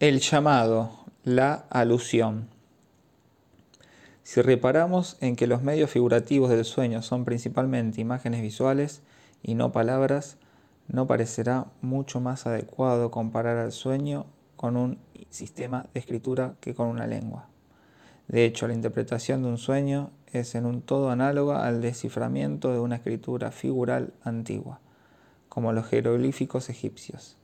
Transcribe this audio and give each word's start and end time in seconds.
El 0.00 0.20
llamado, 0.20 0.92
la 1.24 1.66
alusión. 1.70 2.46
Si 4.22 4.40
reparamos 4.40 5.16
en 5.20 5.34
que 5.34 5.48
los 5.48 5.64
medios 5.64 5.90
figurativos 5.90 6.50
del 6.50 6.64
sueño 6.64 7.02
son 7.02 7.24
principalmente 7.24 8.00
imágenes 8.00 8.40
visuales 8.40 9.02
y 9.42 9.56
no 9.56 9.72
palabras, 9.72 10.36
no 10.86 11.08
parecerá 11.08 11.66
mucho 11.82 12.20
más 12.20 12.46
adecuado 12.46 13.10
comparar 13.10 13.56
al 13.56 13.72
sueño 13.72 14.26
con 14.54 14.76
un 14.76 14.98
sistema 15.30 15.86
de 15.92 15.98
escritura 15.98 16.54
que 16.60 16.76
con 16.76 16.86
una 16.86 17.08
lengua. 17.08 17.48
De 18.28 18.44
hecho, 18.44 18.68
la 18.68 18.74
interpretación 18.74 19.42
de 19.42 19.48
un 19.48 19.58
sueño 19.58 20.12
es 20.32 20.54
en 20.54 20.64
un 20.64 20.80
todo 20.80 21.10
análoga 21.10 21.66
al 21.66 21.82
desciframiento 21.82 22.72
de 22.72 22.78
una 22.78 22.94
escritura 22.94 23.50
figural 23.50 24.12
antigua, 24.22 24.78
como 25.48 25.72
los 25.72 25.88
jeroglíficos 25.88 26.70
egipcios. 26.70 27.37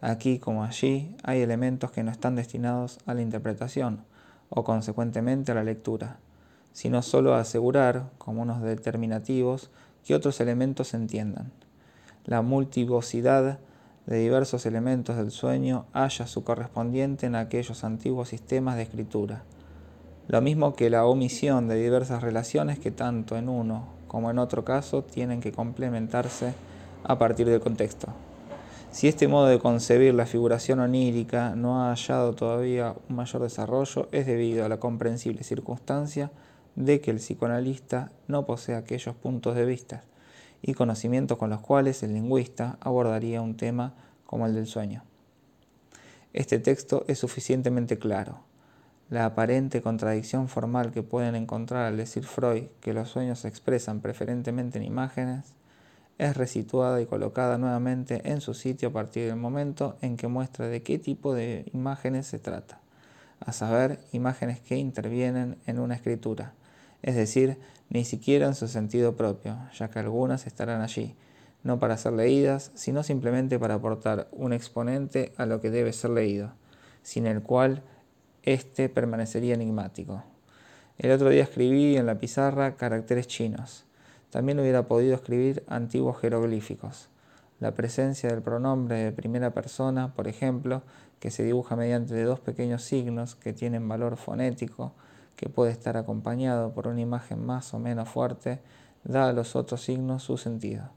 Aquí 0.00 0.38
como 0.38 0.64
allí 0.64 1.16
hay 1.22 1.40
elementos 1.40 1.90
que 1.90 2.02
no 2.02 2.10
están 2.10 2.36
destinados 2.36 2.98
a 3.06 3.14
la 3.14 3.22
interpretación 3.22 4.04
o 4.50 4.62
consecuentemente 4.62 5.52
a 5.52 5.54
la 5.54 5.64
lectura, 5.64 6.18
sino 6.72 7.00
solo 7.00 7.34
a 7.34 7.40
asegurar, 7.40 8.10
como 8.18 8.42
unos 8.42 8.60
determinativos, 8.60 9.70
que 10.04 10.14
otros 10.14 10.40
elementos 10.40 10.88
se 10.88 10.98
entiendan. 10.98 11.50
La 12.24 12.42
multivocidad 12.42 13.58
de 14.04 14.18
diversos 14.18 14.66
elementos 14.66 15.16
del 15.16 15.30
sueño 15.30 15.86
halla 15.92 16.26
su 16.26 16.44
correspondiente 16.44 17.26
en 17.26 17.34
aquellos 17.34 17.82
antiguos 17.82 18.28
sistemas 18.28 18.76
de 18.76 18.82
escritura, 18.82 19.44
lo 20.28 20.40
mismo 20.40 20.74
que 20.74 20.90
la 20.90 21.06
omisión 21.06 21.68
de 21.68 21.76
diversas 21.76 22.22
relaciones 22.22 22.78
que 22.78 22.90
tanto 22.90 23.36
en 23.36 23.48
uno 23.48 23.86
como 24.08 24.30
en 24.30 24.38
otro 24.38 24.64
caso 24.64 25.02
tienen 25.04 25.40
que 25.40 25.52
complementarse 25.52 26.52
a 27.04 27.18
partir 27.18 27.48
del 27.48 27.60
contexto. 27.60 28.25
Si 28.96 29.08
este 29.08 29.28
modo 29.28 29.48
de 29.48 29.58
concebir 29.58 30.14
la 30.14 30.24
figuración 30.24 30.80
onírica 30.80 31.54
no 31.54 31.82
ha 31.82 31.90
hallado 31.90 32.32
todavía 32.32 32.94
un 33.10 33.16
mayor 33.16 33.42
desarrollo, 33.42 34.08
es 34.10 34.24
debido 34.24 34.64
a 34.64 34.70
la 34.70 34.80
comprensible 34.80 35.42
circunstancia 35.42 36.30
de 36.76 37.02
que 37.02 37.10
el 37.10 37.18
psicoanalista 37.18 38.10
no 38.26 38.46
posee 38.46 38.74
aquellos 38.74 39.14
puntos 39.14 39.54
de 39.54 39.66
vista 39.66 40.04
y 40.62 40.72
conocimientos 40.72 41.36
con 41.36 41.50
los 41.50 41.60
cuales 41.60 42.02
el 42.02 42.14
lingüista 42.14 42.78
abordaría 42.80 43.42
un 43.42 43.58
tema 43.58 43.92
como 44.24 44.46
el 44.46 44.54
del 44.54 44.66
sueño. 44.66 45.04
Este 46.32 46.58
texto 46.58 47.04
es 47.06 47.18
suficientemente 47.18 47.98
claro. 47.98 48.44
La 49.10 49.26
aparente 49.26 49.82
contradicción 49.82 50.48
formal 50.48 50.90
que 50.90 51.02
pueden 51.02 51.34
encontrar 51.34 51.84
al 51.84 51.98
decir 51.98 52.24
Freud 52.24 52.68
que 52.80 52.94
los 52.94 53.10
sueños 53.10 53.40
se 53.40 53.48
expresan 53.48 54.00
preferentemente 54.00 54.78
en 54.78 54.84
imágenes 54.84 55.55
es 56.18 56.36
resituada 56.36 57.00
y 57.00 57.06
colocada 57.06 57.58
nuevamente 57.58 58.22
en 58.24 58.40
su 58.40 58.54
sitio 58.54 58.88
a 58.88 58.92
partir 58.92 59.26
del 59.26 59.36
momento 59.36 59.96
en 60.00 60.16
que 60.16 60.28
muestra 60.28 60.68
de 60.68 60.82
qué 60.82 60.98
tipo 60.98 61.34
de 61.34 61.66
imágenes 61.72 62.26
se 62.26 62.38
trata, 62.38 62.80
a 63.40 63.52
saber, 63.52 63.98
imágenes 64.12 64.60
que 64.60 64.76
intervienen 64.76 65.56
en 65.66 65.78
una 65.78 65.94
escritura, 65.94 66.54
es 67.02 67.14
decir, 67.16 67.58
ni 67.90 68.04
siquiera 68.04 68.46
en 68.46 68.54
su 68.54 68.68
sentido 68.68 69.16
propio, 69.16 69.58
ya 69.74 69.90
que 69.90 69.98
algunas 69.98 70.46
estarán 70.46 70.80
allí, 70.80 71.14
no 71.62 71.78
para 71.78 71.96
ser 71.96 72.12
leídas, 72.12 72.70
sino 72.74 73.02
simplemente 73.02 73.58
para 73.58 73.74
aportar 73.74 74.28
un 74.32 74.52
exponente 74.52 75.32
a 75.36 75.46
lo 75.46 75.60
que 75.60 75.70
debe 75.70 75.92
ser 75.92 76.10
leído, 76.10 76.52
sin 77.02 77.26
el 77.26 77.42
cual 77.42 77.82
éste 78.42 78.88
permanecería 78.88 79.54
enigmático. 79.54 80.22
El 80.98 81.10
otro 81.10 81.28
día 81.28 81.42
escribí 81.42 81.96
en 81.96 82.06
la 82.06 82.18
pizarra 82.18 82.76
caracteres 82.76 83.26
chinos. 83.26 83.84
También 84.30 84.60
hubiera 84.60 84.86
podido 84.86 85.14
escribir 85.14 85.64
antiguos 85.68 86.18
jeroglíficos. 86.18 87.08
La 87.58 87.72
presencia 87.72 88.28
del 88.28 88.42
pronombre 88.42 88.96
de 88.96 89.12
primera 89.12 89.52
persona, 89.52 90.12
por 90.14 90.28
ejemplo, 90.28 90.82
que 91.20 91.30
se 91.30 91.42
dibuja 91.42 91.74
mediante 91.74 92.22
dos 92.22 92.40
pequeños 92.40 92.82
signos 92.82 93.34
que 93.34 93.52
tienen 93.52 93.88
valor 93.88 94.16
fonético, 94.16 94.92
que 95.36 95.48
puede 95.48 95.72
estar 95.72 95.96
acompañado 95.96 96.72
por 96.72 96.86
una 96.88 97.00
imagen 97.00 97.44
más 97.44 97.72
o 97.72 97.78
menos 97.78 98.08
fuerte, 98.08 98.60
da 99.04 99.28
a 99.28 99.32
los 99.32 99.56
otros 99.56 99.82
signos 99.82 100.22
su 100.22 100.36
sentido. 100.36 100.90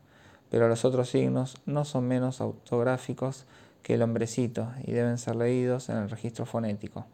Pero 0.49 0.67
los 0.67 0.83
otros 0.83 1.09
signos 1.09 1.55
no 1.65 1.85
son 1.85 2.07
menos 2.07 2.41
autográficos 2.41 3.45
que 3.83 3.93
el 3.93 4.01
hombrecito 4.01 4.71
y 4.83 4.91
deben 4.91 5.17
ser 5.17 5.35
leídos 5.35 5.89
en 5.89 5.97
el 5.97 6.09
registro 6.09 6.45
fonético. 6.45 7.05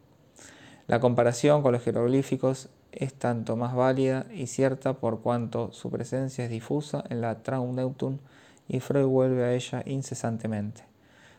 La 0.86 1.00
comparación 1.00 1.62
con 1.62 1.72
los 1.72 1.82
jeroglíficos 1.82 2.68
es 2.96 3.14
tanto 3.14 3.56
más 3.56 3.74
válida 3.74 4.26
y 4.34 4.46
cierta 4.46 4.94
por 4.94 5.20
cuanto 5.20 5.72
su 5.72 5.90
presencia 5.90 6.44
es 6.44 6.50
difusa 6.50 7.04
en 7.08 7.20
la 7.20 7.42
Traumdeutung 7.42 8.18
y 8.68 8.80
Freud 8.80 9.06
vuelve 9.06 9.44
a 9.44 9.52
ella 9.54 9.82
incesantemente. 9.86 10.82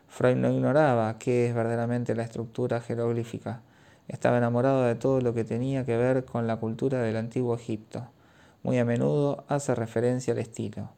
Freud 0.08 0.38
no 0.38 0.52
ignoraba 0.52 1.18
qué 1.20 1.48
es 1.48 1.54
verdaderamente 1.54 2.16
la 2.16 2.24
estructura 2.24 2.80
jeroglífica, 2.80 3.62
estaba 4.08 4.38
enamorado 4.38 4.84
de 4.84 4.96
todo 4.96 5.20
lo 5.20 5.34
que 5.34 5.44
tenía 5.44 5.86
que 5.86 5.98
ver 5.98 6.24
con 6.24 6.48
la 6.48 6.58
cultura 6.58 7.02
del 7.02 7.18
antiguo 7.18 7.56
Egipto. 7.56 8.08
Muy 8.64 8.80
a 8.80 8.86
menudo 8.86 9.44
hace 9.50 9.76
referencia 9.76 10.34
al 10.34 10.40
estilo, 10.40 10.90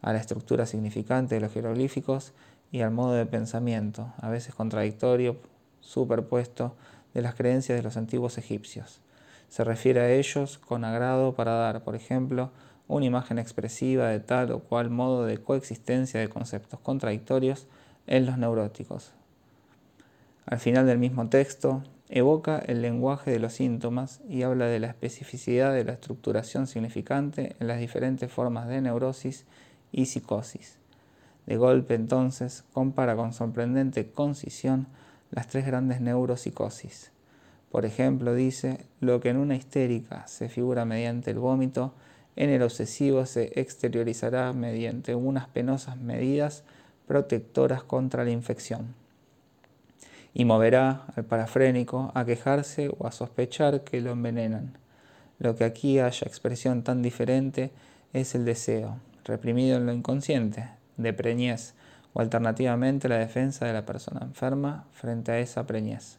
a 0.00 0.12
la 0.12 0.18
estructura 0.18 0.64
significante 0.64 1.34
de 1.34 1.42
los 1.42 1.52
jeroglíficos 1.52 2.32
y 2.72 2.80
al 2.80 2.92
modo 2.92 3.12
de 3.12 3.26
pensamiento, 3.26 4.12
a 4.18 4.30
veces 4.30 4.54
contradictorio, 4.54 5.36
superpuesto, 5.80 6.74
de 7.12 7.22
las 7.22 7.34
creencias 7.34 7.76
de 7.76 7.82
los 7.82 7.96
antiguos 7.96 8.36
egipcios. 8.38 9.00
Se 9.48 9.64
refiere 9.64 10.00
a 10.00 10.10
ellos 10.12 10.58
con 10.58 10.84
agrado 10.84 11.34
para 11.34 11.52
dar, 11.52 11.84
por 11.84 11.94
ejemplo, 11.94 12.50
una 12.88 13.06
imagen 13.06 13.38
expresiva 13.38 14.08
de 14.08 14.20
tal 14.20 14.52
o 14.52 14.60
cual 14.60 14.90
modo 14.90 15.24
de 15.24 15.38
coexistencia 15.38 16.20
de 16.20 16.28
conceptos 16.28 16.80
contradictorios 16.80 17.66
en 18.06 18.26
los 18.26 18.38
neuróticos. 18.38 19.12
Al 20.46 20.58
final 20.58 20.86
del 20.86 20.98
mismo 20.98 21.28
texto, 21.28 21.82
Evoca 22.08 22.58
el 22.58 22.82
lenguaje 22.82 23.32
de 23.32 23.40
los 23.40 23.54
síntomas 23.54 24.20
y 24.28 24.42
habla 24.42 24.66
de 24.66 24.78
la 24.78 24.86
especificidad 24.86 25.72
de 25.72 25.82
la 25.82 25.92
estructuración 25.92 26.68
significante 26.68 27.56
en 27.58 27.66
las 27.66 27.80
diferentes 27.80 28.30
formas 28.30 28.68
de 28.68 28.80
neurosis 28.80 29.44
y 29.90 30.06
psicosis. 30.06 30.78
De 31.46 31.56
golpe 31.56 31.94
entonces 31.94 32.62
compara 32.72 33.16
con 33.16 33.32
sorprendente 33.32 34.08
concisión 34.08 34.86
las 35.32 35.48
tres 35.48 35.66
grandes 35.66 36.00
neuropsicosis. 36.00 37.10
Por 37.70 37.84
ejemplo, 37.84 38.34
dice, 38.34 38.86
lo 39.00 39.20
que 39.20 39.30
en 39.30 39.36
una 39.36 39.56
histérica 39.56 40.26
se 40.26 40.48
figura 40.48 40.84
mediante 40.84 41.30
el 41.30 41.38
vómito, 41.38 41.94
en 42.36 42.50
el 42.50 42.62
obsesivo 42.62 43.26
se 43.26 43.58
exteriorizará 43.60 44.52
mediante 44.52 45.14
unas 45.14 45.48
penosas 45.48 45.96
medidas 45.96 46.64
protectoras 47.06 47.82
contra 47.82 48.24
la 48.24 48.30
infección 48.30 48.94
y 50.38 50.44
moverá 50.44 51.06
al 51.16 51.24
parafrénico 51.24 52.12
a 52.14 52.26
quejarse 52.26 52.90
o 52.98 53.06
a 53.06 53.10
sospechar 53.10 53.84
que 53.84 54.02
lo 54.02 54.10
envenenan. 54.10 54.76
Lo 55.38 55.56
que 55.56 55.64
aquí 55.64 55.98
haya 55.98 56.26
expresión 56.26 56.82
tan 56.82 57.00
diferente 57.00 57.70
es 58.12 58.34
el 58.34 58.44
deseo, 58.44 58.98
reprimido 59.24 59.78
en 59.78 59.86
lo 59.86 59.94
inconsciente, 59.94 60.68
de 60.98 61.14
preñez, 61.14 61.72
o 62.12 62.20
alternativamente 62.20 63.08
la 63.08 63.16
defensa 63.16 63.64
de 63.64 63.72
la 63.72 63.86
persona 63.86 64.26
enferma 64.26 64.84
frente 64.92 65.32
a 65.32 65.38
esa 65.38 65.66
preñez. 65.66 66.18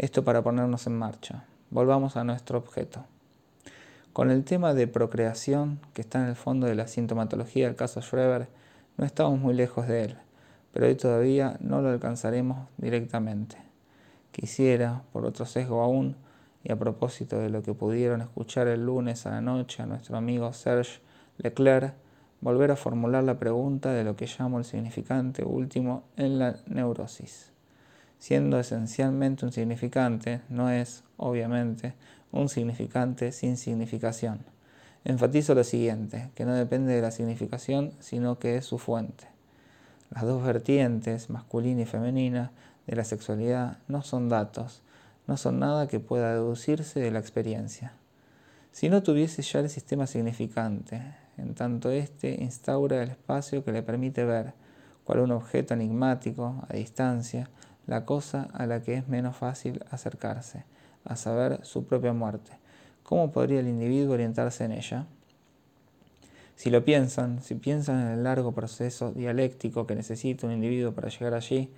Esto 0.00 0.24
para 0.24 0.42
ponernos 0.42 0.88
en 0.88 0.98
marcha. 0.98 1.44
Volvamos 1.70 2.16
a 2.16 2.24
nuestro 2.24 2.58
objeto. 2.58 3.04
Con 4.12 4.32
el 4.32 4.42
tema 4.44 4.74
de 4.74 4.88
procreación, 4.88 5.78
que 5.94 6.00
está 6.00 6.20
en 6.20 6.28
el 6.28 6.36
fondo 6.36 6.66
de 6.66 6.74
la 6.74 6.88
sintomatología 6.88 7.66
del 7.66 7.76
caso 7.76 8.02
Schreber, 8.02 8.48
no 8.96 9.06
estamos 9.06 9.38
muy 9.38 9.54
lejos 9.54 9.86
de 9.86 10.04
él 10.04 10.16
pero 10.72 10.86
hoy 10.86 10.94
todavía 10.94 11.56
no 11.60 11.80
lo 11.82 11.88
alcanzaremos 11.88 12.68
directamente. 12.76 13.56
Quisiera, 14.32 15.02
por 15.12 15.26
otro 15.26 15.44
sesgo 15.44 15.82
aún, 15.82 16.16
y 16.62 16.70
a 16.72 16.78
propósito 16.78 17.38
de 17.38 17.50
lo 17.50 17.62
que 17.62 17.74
pudieron 17.74 18.20
escuchar 18.20 18.68
el 18.68 18.84
lunes 18.84 19.26
a 19.26 19.30
la 19.30 19.40
noche 19.40 19.82
a 19.82 19.86
nuestro 19.86 20.16
amigo 20.16 20.52
Serge 20.52 21.00
Leclerc, 21.38 21.94
volver 22.40 22.70
a 22.70 22.76
formular 22.76 23.24
la 23.24 23.38
pregunta 23.38 23.92
de 23.92 24.04
lo 24.04 24.14
que 24.14 24.26
llamo 24.26 24.58
el 24.58 24.64
significante 24.64 25.44
último 25.44 26.04
en 26.16 26.38
la 26.38 26.56
neurosis. 26.66 27.52
Siendo 28.20 28.60
esencialmente 28.60 29.46
un 29.46 29.50
significante, 29.50 30.42
no 30.50 30.68
es, 30.68 31.04
obviamente, 31.16 31.94
un 32.32 32.50
significante 32.50 33.32
sin 33.32 33.56
significación. 33.56 34.44
Enfatizo 35.04 35.54
lo 35.54 35.64
siguiente, 35.64 36.30
que 36.34 36.44
no 36.44 36.52
depende 36.52 36.92
de 36.92 37.00
la 37.00 37.12
significación, 37.12 37.92
sino 37.98 38.38
que 38.38 38.58
es 38.58 38.66
su 38.66 38.76
fuente. 38.78 39.24
Las 40.10 40.24
dos 40.24 40.44
vertientes, 40.44 41.30
masculina 41.30 41.80
y 41.80 41.86
femenina, 41.86 42.52
de 42.86 42.94
la 42.94 43.04
sexualidad 43.04 43.78
no 43.88 44.02
son 44.02 44.28
datos, 44.28 44.82
no 45.26 45.38
son 45.38 45.58
nada 45.58 45.88
que 45.88 45.98
pueda 45.98 46.34
deducirse 46.34 47.00
de 47.00 47.10
la 47.10 47.20
experiencia. 47.20 47.94
Si 48.70 48.90
no 48.90 49.02
tuviese 49.02 49.40
ya 49.40 49.60
el 49.60 49.70
sistema 49.70 50.06
significante, 50.06 51.00
en 51.38 51.54
tanto 51.54 51.90
éste 51.90 52.36
instaura 52.42 53.02
el 53.02 53.10
espacio 53.10 53.64
que 53.64 53.72
le 53.72 53.82
permite 53.82 54.24
ver, 54.24 54.52
cual 55.04 55.20
un 55.20 55.32
objeto 55.32 55.72
enigmático, 55.72 56.62
a 56.68 56.74
distancia, 56.74 57.48
la 57.90 58.04
cosa 58.04 58.46
a 58.52 58.66
la 58.66 58.84
que 58.84 58.94
es 58.94 59.08
menos 59.08 59.36
fácil 59.36 59.84
acercarse, 59.90 60.62
a 61.04 61.16
saber, 61.16 61.58
su 61.64 61.86
propia 61.86 62.12
muerte. 62.12 62.52
¿Cómo 63.02 63.32
podría 63.32 63.58
el 63.58 63.66
individuo 63.66 64.14
orientarse 64.14 64.64
en 64.64 64.70
ella? 64.70 65.06
Si 66.54 66.70
lo 66.70 66.84
piensan, 66.84 67.42
si 67.42 67.56
piensan 67.56 68.00
en 68.00 68.06
el 68.12 68.22
largo 68.22 68.52
proceso 68.52 69.10
dialéctico 69.10 69.88
que 69.88 69.96
necesita 69.96 70.46
un 70.46 70.52
individuo 70.52 70.92
para 70.92 71.08
llegar 71.08 71.34
allí, 71.34 71.68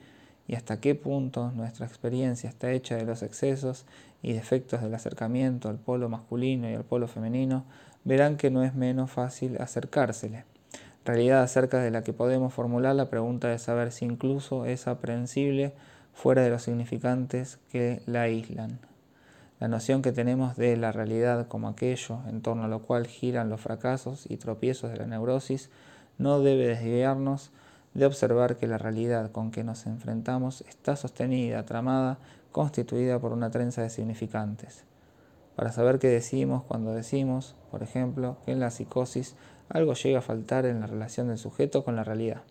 y 0.47 0.55
hasta 0.55 0.81
qué 0.81 0.95
punto 0.95 1.51
nuestra 1.53 1.87
experiencia 1.87 2.51
está 2.51 2.73
hecha 2.73 2.97
de 2.97 3.07
los 3.07 3.23
excesos 3.23 3.87
y 4.23 4.35
defectos 4.35 4.83
del 4.83 4.93
acercamiento 4.93 5.71
al 5.71 5.79
polo 5.79 6.11
masculino 6.11 6.69
y 6.69 6.75
al 6.75 6.85
polo 6.85 7.09
femenino, 7.09 7.65
verán 8.05 8.37
que 8.37 8.51
no 8.51 8.65
es 8.65 8.75
menos 8.75 9.11
fácil 9.11 9.57
acercársele. 9.63 10.45
Realidad 11.07 11.43
acerca 11.43 11.79
de 11.79 11.91
la 11.91 12.03
que 12.03 12.13
podemos 12.13 12.53
formular 12.53 12.95
la 12.95 13.09
pregunta 13.09 13.49
de 13.49 13.59
saber 13.59 13.93
si 13.93 14.05
incluso 14.05 14.67
es 14.67 14.87
aprehensible 14.87 15.73
fuera 16.13 16.43
de 16.43 16.51
los 16.51 16.63
significantes 16.63 17.59
que 17.71 18.03
la 18.07 18.23
aíslan. 18.23 18.79
La 19.61 19.69
noción 19.69 20.03
que 20.03 20.13
tenemos 20.13 20.57
de 20.57 20.77
la 20.77 20.93
realidad 20.93 21.47
como 21.47 21.69
aquello 21.69 22.19
en 22.29 22.43
torno 22.43 22.65
a 22.65 22.69
lo 22.69 22.83
cual 22.83 23.07
giran 23.07 23.49
los 23.49 23.61
fracasos 23.61 24.27
y 24.29 24.37
tropiezos 24.37 24.91
de 24.91 24.97
la 24.99 25.07
neurosis 25.07 25.71
no 26.19 26.41
debe 26.41 26.67
desviarnos 26.67 27.51
de 27.95 28.07
observar 28.07 28.57
que 28.57 28.67
la 28.67 28.79
realidad 28.79 29.31
con 29.31 29.51
que 29.51 29.65
nos 29.65 29.87
enfrentamos 29.87 30.63
está 30.63 30.97
sostenida, 30.97 31.65
tramada, 31.65 32.19
constituida 32.51 33.19
por 33.19 33.33
una 33.33 33.51
trenza 33.51 33.83
de 33.83 33.91
significantes. 33.91 34.85
Para 35.57 35.73
saber 35.73 35.99
qué 35.99 36.09
decimos 36.09 36.65
cuando 36.65 36.93
decimos, 36.95 37.55
por 37.71 37.83
ejemplo, 37.83 38.39
que 38.45 38.53
en 38.53 38.61
la 38.61 38.71
psicosis 38.71 39.37
algo 39.69 39.95
llega 39.95 40.19
a 40.19 40.23
faltar 40.23 40.67
en 40.67 40.81
la 40.81 40.87
relación 40.87 41.29
del 41.29 41.39
sujeto 41.39 41.85
con 41.85 41.97
la 41.97 42.05
realidad. 42.05 42.43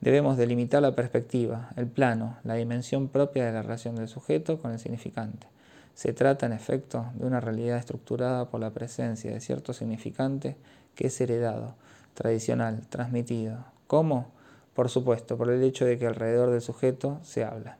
Debemos 0.00 0.36
delimitar 0.36 0.80
la 0.80 0.94
perspectiva, 0.94 1.70
el 1.76 1.88
plano, 1.88 2.38
la 2.44 2.54
dimensión 2.54 3.08
propia 3.08 3.44
de 3.44 3.52
la 3.52 3.62
relación 3.62 3.96
del 3.96 4.06
sujeto 4.06 4.60
con 4.60 4.70
el 4.70 4.78
significante. 4.78 5.48
Se 5.94 6.12
trata, 6.12 6.46
en 6.46 6.52
efecto, 6.52 7.06
de 7.14 7.26
una 7.26 7.40
realidad 7.40 7.78
estructurada 7.78 8.48
por 8.48 8.60
la 8.60 8.70
presencia 8.70 9.32
de 9.32 9.40
cierto 9.40 9.72
significante 9.72 10.56
que 10.94 11.08
es 11.08 11.20
heredado, 11.20 11.74
tradicional, 12.14 12.86
transmitido. 12.88 13.64
¿Cómo? 13.88 14.30
Por 14.74 14.88
supuesto, 14.88 15.36
por 15.36 15.50
el 15.50 15.62
hecho 15.64 15.84
de 15.84 15.98
que 15.98 16.06
alrededor 16.06 16.50
del 16.50 16.60
sujeto 16.60 17.18
se 17.24 17.42
habla. 17.44 17.78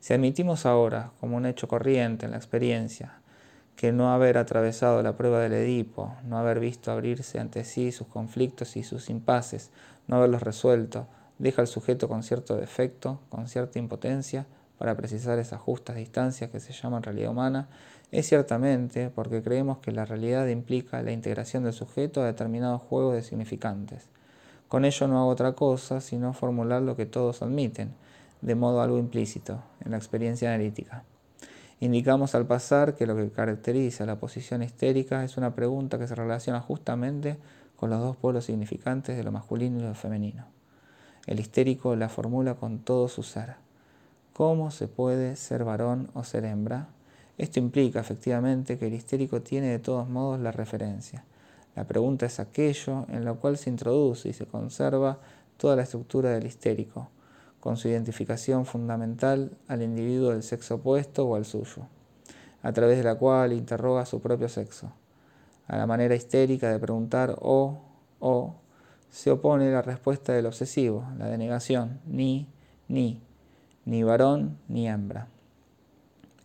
Si 0.00 0.12
admitimos 0.12 0.66
ahora, 0.66 1.12
como 1.20 1.38
un 1.38 1.46
hecho 1.46 1.68
corriente 1.68 2.26
en 2.26 2.32
la 2.32 2.36
experiencia, 2.36 3.20
que 3.76 3.92
no 3.92 4.12
haber 4.12 4.36
atravesado 4.36 5.02
la 5.02 5.16
prueba 5.16 5.40
del 5.40 5.54
Edipo, 5.54 6.14
no 6.24 6.36
haber 6.36 6.60
visto 6.60 6.92
abrirse 6.92 7.38
ante 7.38 7.64
sí 7.64 7.92
sus 7.92 8.08
conflictos 8.08 8.76
y 8.76 8.82
sus 8.82 9.08
impases, 9.08 9.70
no 10.06 10.16
haberlos 10.16 10.42
resuelto, 10.42 11.06
deja 11.38 11.62
al 11.62 11.68
sujeto 11.68 12.08
con 12.08 12.22
cierto 12.22 12.56
defecto, 12.56 13.20
con 13.28 13.48
cierta 13.48 13.78
impotencia, 13.78 14.46
para 14.78 14.96
precisar 14.96 15.38
esas 15.38 15.60
justas 15.60 15.96
distancias 15.96 16.50
que 16.50 16.60
se 16.60 16.72
llaman 16.72 17.02
realidad 17.02 17.30
humana, 17.30 17.68
es 18.12 18.28
ciertamente 18.28 19.10
porque 19.10 19.42
creemos 19.42 19.78
que 19.78 19.92
la 19.92 20.04
realidad 20.04 20.46
implica 20.46 21.02
la 21.02 21.12
integración 21.12 21.64
del 21.64 21.72
sujeto 21.72 22.22
a 22.22 22.26
determinados 22.26 22.82
juegos 22.82 23.14
de 23.14 23.22
significantes, 23.22 24.08
con 24.68 24.84
ello 24.84 25.08
no 25.08 25.18
hago 25.18 25.28
otra 25.28 25.52
cosa 25.52 26.02
sino 26.02 26.34
formular 26.34 26.82
lo 26.82 26.94
que 26.94 27.06
todos 27.06 27.40
admiten, 27.40 27.94
de 28.42 28.54
modo 28.54 28.82
algo 28.82 28.98
implícito, 28.98 29.62
en 29.82 29.92
la 29.92 29.96
experiencia 29.96 30.50
analítica. 30.52 31.04
Indicamos 31.80 32.34
al 32.34 32.46
pasar 32.46 32.94
que 32.94 33.06
lo 33.06 33.16
que 33.16 33.30
caracteriza 33.30 34.04
la 34.04 34.20
posición 34.20 34.62
histérica 34.62 35.24
es 35.24 35.38
una 35.38 35.54
pregunta 35.54 35.98
que 35.98 36.06
se 36.06 36.14
relaciona 36.14 36.60
justamente 36.60 37.38
con 37.76 37.88
los 37.88 38.00
dos 38.00 38.16
polos 38.16 38.44
significantes 38.44 39.16
de 39.16 39.24
lo 39.24 39.32
masculino 39.32 39.78
y 39.78 39.82
lo 39.82 39.94
femenino. 39.94 40.57
El 41.28 41.40
histérico 41.40 41.94
la 41.94 42.08
formula 42.08 42.54
con 42.54 42.78
todo 42.78 43.06
su 43.06 43.22
ser. 43.22 43.56
¿Cómo 44.32 44.70
se 44.70 44.88
puede 44.88 45.36
ser 45.36 45.62
varón 45.62 46.08
o 46.14 46.24
ser 46.24 46.46
hembra? 46.46 46.88
Esto 47.36 47.58
implica 47.58 48.00
efectivamente 48.00 48.78
que 48.78 48.86
el 48.86 48.94
histérico 48.94 49.42
tiene 49.42 49.66
de 49.66 49.78
todos 49.78 50.08
modos 50.08 50.40
la 50.40 50.52
referencia. 50.52 51.26
La 51.76 51.84
pregunta 51.84 52.24
es 52.24 52.40
aquello 52.40 53.04
en 53.10 53.26
lo 53.26 53.36
cual 53.36 53.58
se 53.58 53.68
introduce 53.68 54.30
y 54.30 54.32
se 54.32 54.46
conserva 54.46 55.18
toda 55.58 55.76
la 55.76 55.82
estructura 55.82 56.30
del 56.30 56.46
histérico, 56.46 57.10
con 57.60 57.76
su 57.76 57.88
identificación 57.88 58.64
fundamental 58.64 59.50
al 59.68 59.82
individuo 59.82 60.30
del 60.30 60.42
sexo 60.42 60.76
opuesto 60.76 61.28
o 61.28 61.34
al 61.36 61.44
suyo, 61.44 61.88
a 62.62 62.72
través 62.72 62.96
de 62.96 63.04
la 63.04 63.16
cual 63.16 63.52
interroga 63.52 64.06
su 64.06 64.22
propio 64.22 64.48
sexo. 64.48 64.92
A 65.66 65.76
la 65.76 65.86
manera 65.86 66.14
histérica 66.14 66.72
de 66.72 66.78
preguntar 66.78 67.36
o, 67.38 67.80
o, 68.18 68.54
se 69.10 69.30
opone 69.30 69.70
la 69.70 69.82
respuesta 69.82 70.32
del 70.32 70.46
obsesivo, 70.46 71.06
la 71.18 71.28
denegación, 71.28 72.00
ni, 72.06 72.46
ni, 72.88 73.20
ni 73.84 74.02
varón 74.02 74.58
ni 74.68 74.88
hembra. 74.88 75.28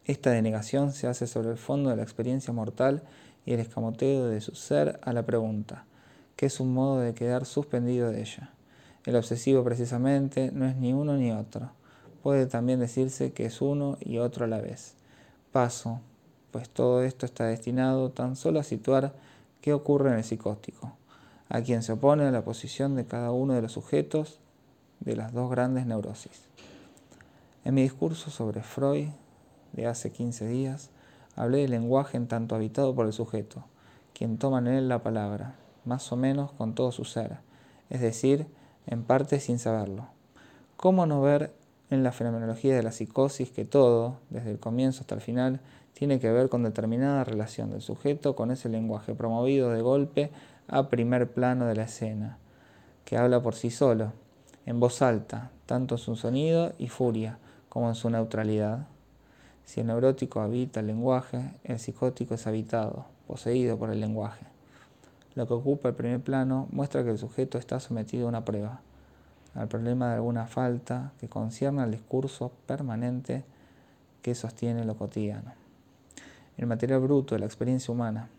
Esta 0.05 0.31
denegación 0.31 0.91
se 0.91 1.07
hace 1.07 1.27
sobre 1.27 1.51
el 1.51 1.57
fondo 1.57 1.89
de 1.89 1.95
la 1.95 2.03
experiencia 2.03 2.53
mortal 2.53 3.03
y 3.45 3.53
el 3.53 3.59
escamoteo 3.59 4.27
de 4.27 4.41
su 4.41 4.55
ser 4.55 4.99
a 5.01 5.13
la 5.13 5.25
pregunta, 5.25 5.85
que 6.35 6.45
es 6.47 6.59
un 6.59 6.73
modo 6.73 6.99
de 6.99 7.13
quedar 7.13 7.45
suspendido 7.45 8.11
de 8.11 8.21
ella. 8.21 8.51
El 9.05 9.15
obsesivo 9.15 9.63
precisamente 9.63 10.51
no 10.53 10.65
es 10.65 10.75
ni 10.75 10.93
uno 10.93 11.17
ni 11.17 11.31
otro. 11.31 11.71
Puede 12.21 12.45
también 12.45 12.79
decirse 12.79 13.33
que 13.33 13.45
es 13.45 13.61
uno 13.61 13.97
y 13.99 14.17
otro 14.17 14.45
a 14.45 14.47
la 14.47 14.61
vez. 14.61 14.95
Paso, 15.51 15.99
pues 16.51 16.69
todo 16.69 17.03
esto 17.03 17.25
está 17.25 17.45
destinado 17.45 18.11
tan 18.11 18.35
solo 18.35 18.59
a 18.59 18.63
situar 18.63 19.13
qué 19.59 19.73
ocurre 19.73 20.11
en 20.11 20.17
el 20.17 20.23
psicótico, 20.23 20.95
a 21.49 21.61
quien 21.61 21.83
se 21.83 21.93
opone 21.93 22.25
a 22.25 22.31
la 22.31 22.43
posición 22.43 22.95
de 22.95 23.05
cada 23.05 23.31
uno 23.31 23.53
de 23.53 23.61
los 23.61 23.73
sujetos 23.73 24.39
de 24.99 25.15
las 25.15 25.33
dos 25.33 25.49
grandes 25.49 25.85
neurosis. 25.85 26.47
En 27.65 27.75
mi 27.75 27.83
discurso 27.83 28.29
sobre 28.29 28.61
Freud 28.61 29.09
de 29.73 29.87
hace 29.87 30.11
15 30.11 30.47
días, 30.47 30.89
Hablé 31.35 31.59
del 31.59 31.71
lenguaje 31.71 32.15
en 32.15 32.27
tanto 32.27 32.53
habitado 32.53 32.93
por 32.93 33.07
el 33.07 33.13
sujeto, 33.13 33.63
quien 34.13 34.37
toma 34.37 34.59
en 34.59 34.67
él 34.67 34.87
la 34.87 35.01
palabra, 35.01 35.55
más 35.83 36.11
o 36.11 36.15
menos 36.15 36.51
con 36.51 36.75
todo 36.75 36.91
su 36.91 37.05
ser, 37.05 37.39
es 37.89 38.01
decir, 38.01 38.45
en 38.85 39.03
parte 39.03 39.39
sin 39.39 39.57
saberlo. 39.57 40.05
¿Cómo 40.77 41.07
no 41.07 41.21
ver 41.21 41.51
en 41.89 42.03
la 42.03 42.11
fenomenología 42.11 42.75
de 42.75 42.83
la 42.83 42.91
psicosis 42.91 43.49
que 43.49 43.65
todo, 43.65 44.19
desde 44.29 44.51
el 44.51 44.59
comienzo 44.59 45.01
hasta 45.01 45.15
el 45.15 45.21
final, 45.21 45.59
tiene 45.93 46.19
que 46.19 46.31
ver 46.31 46.49
con 46.49 46.61
determinada 46.61 47.23
relación 47.23 47.71
del 47.71 47.81
sujeto 47.81 48.35
con 48.35 48.51
ese 48.51 48.69
lenguaje 48.69 49.15
promovido 49.15 49.71
de 49.71 49.81
golpe 49.81 50.31
a 50.73 50.89
primer 50.89 51.31
plano 51.31 51.67
de 51.67 51.75
la 51.75 51.83
escena, 51.83 52.39
que 53.05 53.15
habla 53.15 53.43
por 53.43 53.53
sí 53.53 53.69
solo, 53.69 54.11
en 54.65 54.79
voz 54.79 55.03
alta, 55.03 55.51
tanto 55.67 55.95
en 55.95 55.99
su 55.99 56.15
sonido 56.15 56.73
y 56.79 56.87
furia 56.87 57.37
como 57.69 57.89
en 57.89 57.95
su 57.95 58.09
neutralidad? 58.09 58.87
Si 59.65 59.81
el 59.81 59.87
neurótico 59.87 60.41
habita 60.41 60.79
el 60.79 60.87
lenguaje, 60.87 61.53
el 61.63 61.77
psicótico 61.77 62.33
es 62.33 62.47
habitado, 62.47 63.05
poseído 63.27 63.77
por 63.77 63.91
el 63.91 63.99
lenguaje. 63.99 64.47
Lo 65.35 65.47
que 65.47 65.53
ocupa 65.53 65.89
el 65.89 65.95
primer 65.95 66.21
plano 66.21 66.67
muestra 66.71 67.03
que 67.03 67.11
el 67.11 67.19
sujeto 67.19 67.59
está 67.59 67.79
sometido 67.79 68.25
a 68.25 68.29
una 68.29 68.43
prueba, 68.43 68.81
al 69.53 69.67
problema 69.67 70.09
de 70.09 70.15
alguna 70.15 70.47
falta 70.47 71.11
que 71.19 71.29
concierne 71.29 71.83
al 71.83 71.91
discurso 71.91 72.51
permanente 72.65 73.45
que 74.23 74.33
sostiene 74.33 74.85
lo 74.85 74.97
cotidiano. 74.97 75.53
El 76.57 76.65
material 76.65 77.01
bruto 77.01 77.35
de 77.35 77.39
la 77.39 77.45
experiencia 77.45 77.91
humana. 77.91 78.29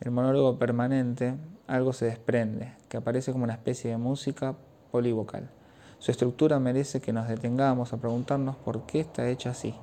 El 0.00 0.10
monólogo 0.10 0.58
permanente, 0.58 1.34
algo 1.66 1.92
se 1.92 2.06
desprende, 2.06 2.74
que 2.88 2.96
aparece 2.96 3.32
como 3.32 3.44
una 3.44 3.54
especie 3.54 3.90
de 3.90 3.96
música 3.96 4.54
polivocal. 4.90 5.50
Su 5.98 6.10
estructura 6.10 6.60
merece 6.60 7.00
que 7.00 7.12
nos 7.12 7.28
detengamos 7.28 7.92
a 7.92 7.96
preguntarnos 7.96 8.56
por 8.56 8.86
qué 8.86 9.00
está 9.00 9.28
hecha 9.28 9.50
así 9.50 9.74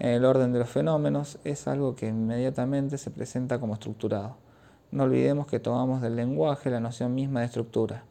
en 0.00 0.08
el 0.08 0.24
orden 0.24 0.54
de 0.54 0.58
los 0.58 0.70
fenómenos 0.70 1.38
es 1.44 1.68
algo 1.68 1.94
que 1.94 2.08
inmediatamente 2.08 2.96
se 2.96 3.10
presenta 3.10 3.60
como 3.60 3.74
estructurado. 3.74 4.36
No 4.90 5.04
olvidemos 5.04 5.46
que 5.46 5.60
tomamos 5.60 6.00
del 6.00 6.16
lenguaje 6.16 6.70
la 6.70 6.80
noción 6.80 7.14
misma 7.14 7.40
de 7.40 7.46
estructura. 7.46 8.04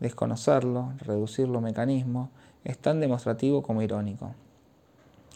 Desconocerlo, 0.00 0.94
reducirlo 0.96 1.58
a 1.58 1.60
mecanismo, 1.60 2.30
es 2.64 2.78
tan 2.78 3.00
demostrativo 3.00 3.62
como 3.62 3.82
irónico. 3.82 4.34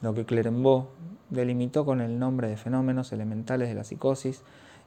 Lo 0.01 0.15
que 0.15 0.25
Clerembault 0.25 0.89
delimitó 1.29 1.85
con 1.85 2.01
el 2.01 2.19
nombre 2.19 2.49
de 2.49 2.57
fenómenos 2.57 3.13
elementales 3.13 3.69
de 3.69 3.75
la 3.75 3.85
psicosis, 3.85 4.43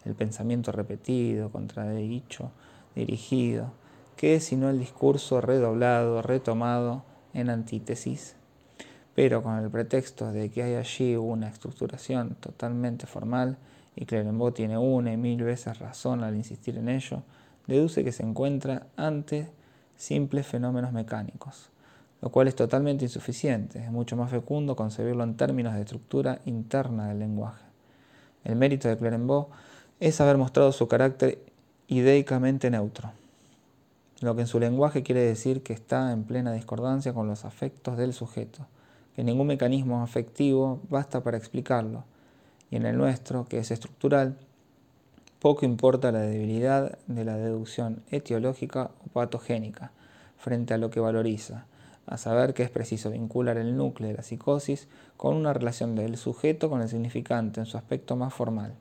el 0.06 0.16
pensamiento 0.16 0.72
repetido, 0.72 1.52
contradicho, 1.52 2.52
dirigido, 2.96 3.72
que 4.18 4.36
es 4.36 4.44
sino 4.44 4.70
el 4.70 4.80
discurso 4.80 5.42
redoblado, 5.42 6.22
retomado 6.22 7.04
en 7.34 7.50
antítesis 7.50 8.36
pero 9.16 9.44
con 9.44 9.58
el 9.60 9.70
pretexto 9.70 10.32
de 10.32 10.50
que 10.50 10.64
hay 10.64 10.76
allí 10.76 11.16
una 11.16 11.48
estructuración 11.48 12.36
totalmente 12.36 13.06
formal, 13.06 13.58
y 13.96 14.06
Clerembault 14.06 14.56
tiene 14.56 14.78
una 14.78 15.14
y 15.14 15.18
mil 15.18 15.44
veces 15.44 15.78
razón 15.78 16.24
al 16.24 16.36
insistir 16.36 16.78
en 16.78 16.90
ello, 16.90 17.22
deduce 17.68 18.04
que 18.04 18.12
se 18.12 18.24
encuentra 18.24 18.88
ante 18.98 19.52
simples 19.96 20.48
fenómenos 20.48 20.92
mecánicos, 20.94 21.70
lo 22.22 22.32
cual 22.32 22.48
es 22.48 22.56
totalmente 22.56 23.06
insuficiente, 23.06 23.84
es 23.84 23.92
mucho 23.92 24.18
más 24.18 24.32
fecundo 24.32 24.76
concebirlo 24.76 25.24
en 25.24 25.38
términos 25.38 25.76
de 25.76 25.82
estructura 25.82 26.40
interna 26.46 27.10
del 27.10 27.20
lenguaje. 27.20 27.64
El 28.44 28.56
mérito 28.56 28.88
de 28.88 28.98
Clerembault 28.98 29.50
es 30.00 30.20
haber 30.22 30.38
mostrado 30.38 30.72
su 30.72 30.88
carácter 30.88 31.40
ideicamente 31.88 32.70
neutro, 32.70 33.12
lo 34.22 34.36
que 34.36 34.42
en 34.42 34.48
su 34.48 34.60
lenguaje 34.60 35.04
quiere 35.04 35.22
decir 35.22 35.64
que 35.64 35.74
está 35.74 36.12
en 36.12 36.24
plena 36.24 36.54
discordancia 36.54 37.14
con 37.14 37.28
los 37.28 37.46
afectos 37.46 37.98
del 37.98 38.14
sujeto, 38.14 38.66
que 39.16 39.24
ningún 39.24 39.48
mecanismo 39.48 40.02
afectivo 40.02 40.80
basta 40.90 41.22
para 41.22 41.38
explicarlo, 41.38 42.04
y 42.72 42.78
en 42.78 42.86
el 42.86 42.98
nuestro, 42.98 43.46
que 43.46 43.60
es 43.60 43.70
estructural, 43.70 44.36
poco 45.40 45.66
importa 45.66 46.12
la 46.12 46.22
debilidad 46.22 46.98
de 47.08 47.26
la 47.26 47.38
deducción 47.38 48.02
etiológica 48.12 48.92
o 49.06 49.10
patogénica 49.10 49.92
frente 50.38 50.74
a 50.74 50.78
lo 50.78 50.90
que 50.90 51.00
valoriza, 51.00 51.66
a 52.06 52.18
saber 52.18 52.54
que 52.54 52.64
es 52.64 52.70
preciso 52.70 53.12
vincular 53.12 53.58
el 53.58 53.78
núcleo 53.78 54.10
de 54.10 54.16
la 54.16 54.24
psicosis 54.24 54.88
con 55.18 55.36
una 55.36 55.54
relación 55.54 55.96
del 55.96 56.18
sujeto 56.18 56.70
con 56.70 56.82
el 56.82 56.90
significante 56.90 57.60
en 57.60 57.66
su 57.66 57.78
aspecto 57.78 58.16
más 58.16 58.34
formal, 58.34 58.74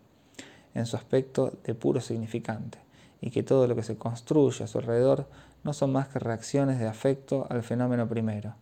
en 0.74 0.86
su 0.86 0.96
aspecto 0.96 1.52
de 1.64 1.74
puro 1.74 2.00
significante, 2.00 2.78
y 3.20 3.30
que 3.30 3.42
todo 3.42 3.66
lo 3.66 3.76
que 3.76 3.82
se 3.82 3.96
construye 3.96 4.64
a 4.64 4.66
su 4.66 4.78
alrededor 4.78 5.26
no 5.64 5.72
son 5.72 5.92
más 5.92 6.08
que 6.08 6.18
reacciones 6.18 6.78
de 6.78 6.88
afecto 6.88 7.46
al 7.50 7.62
fenómeno 7.62 8.08
primero, 8.08 8.54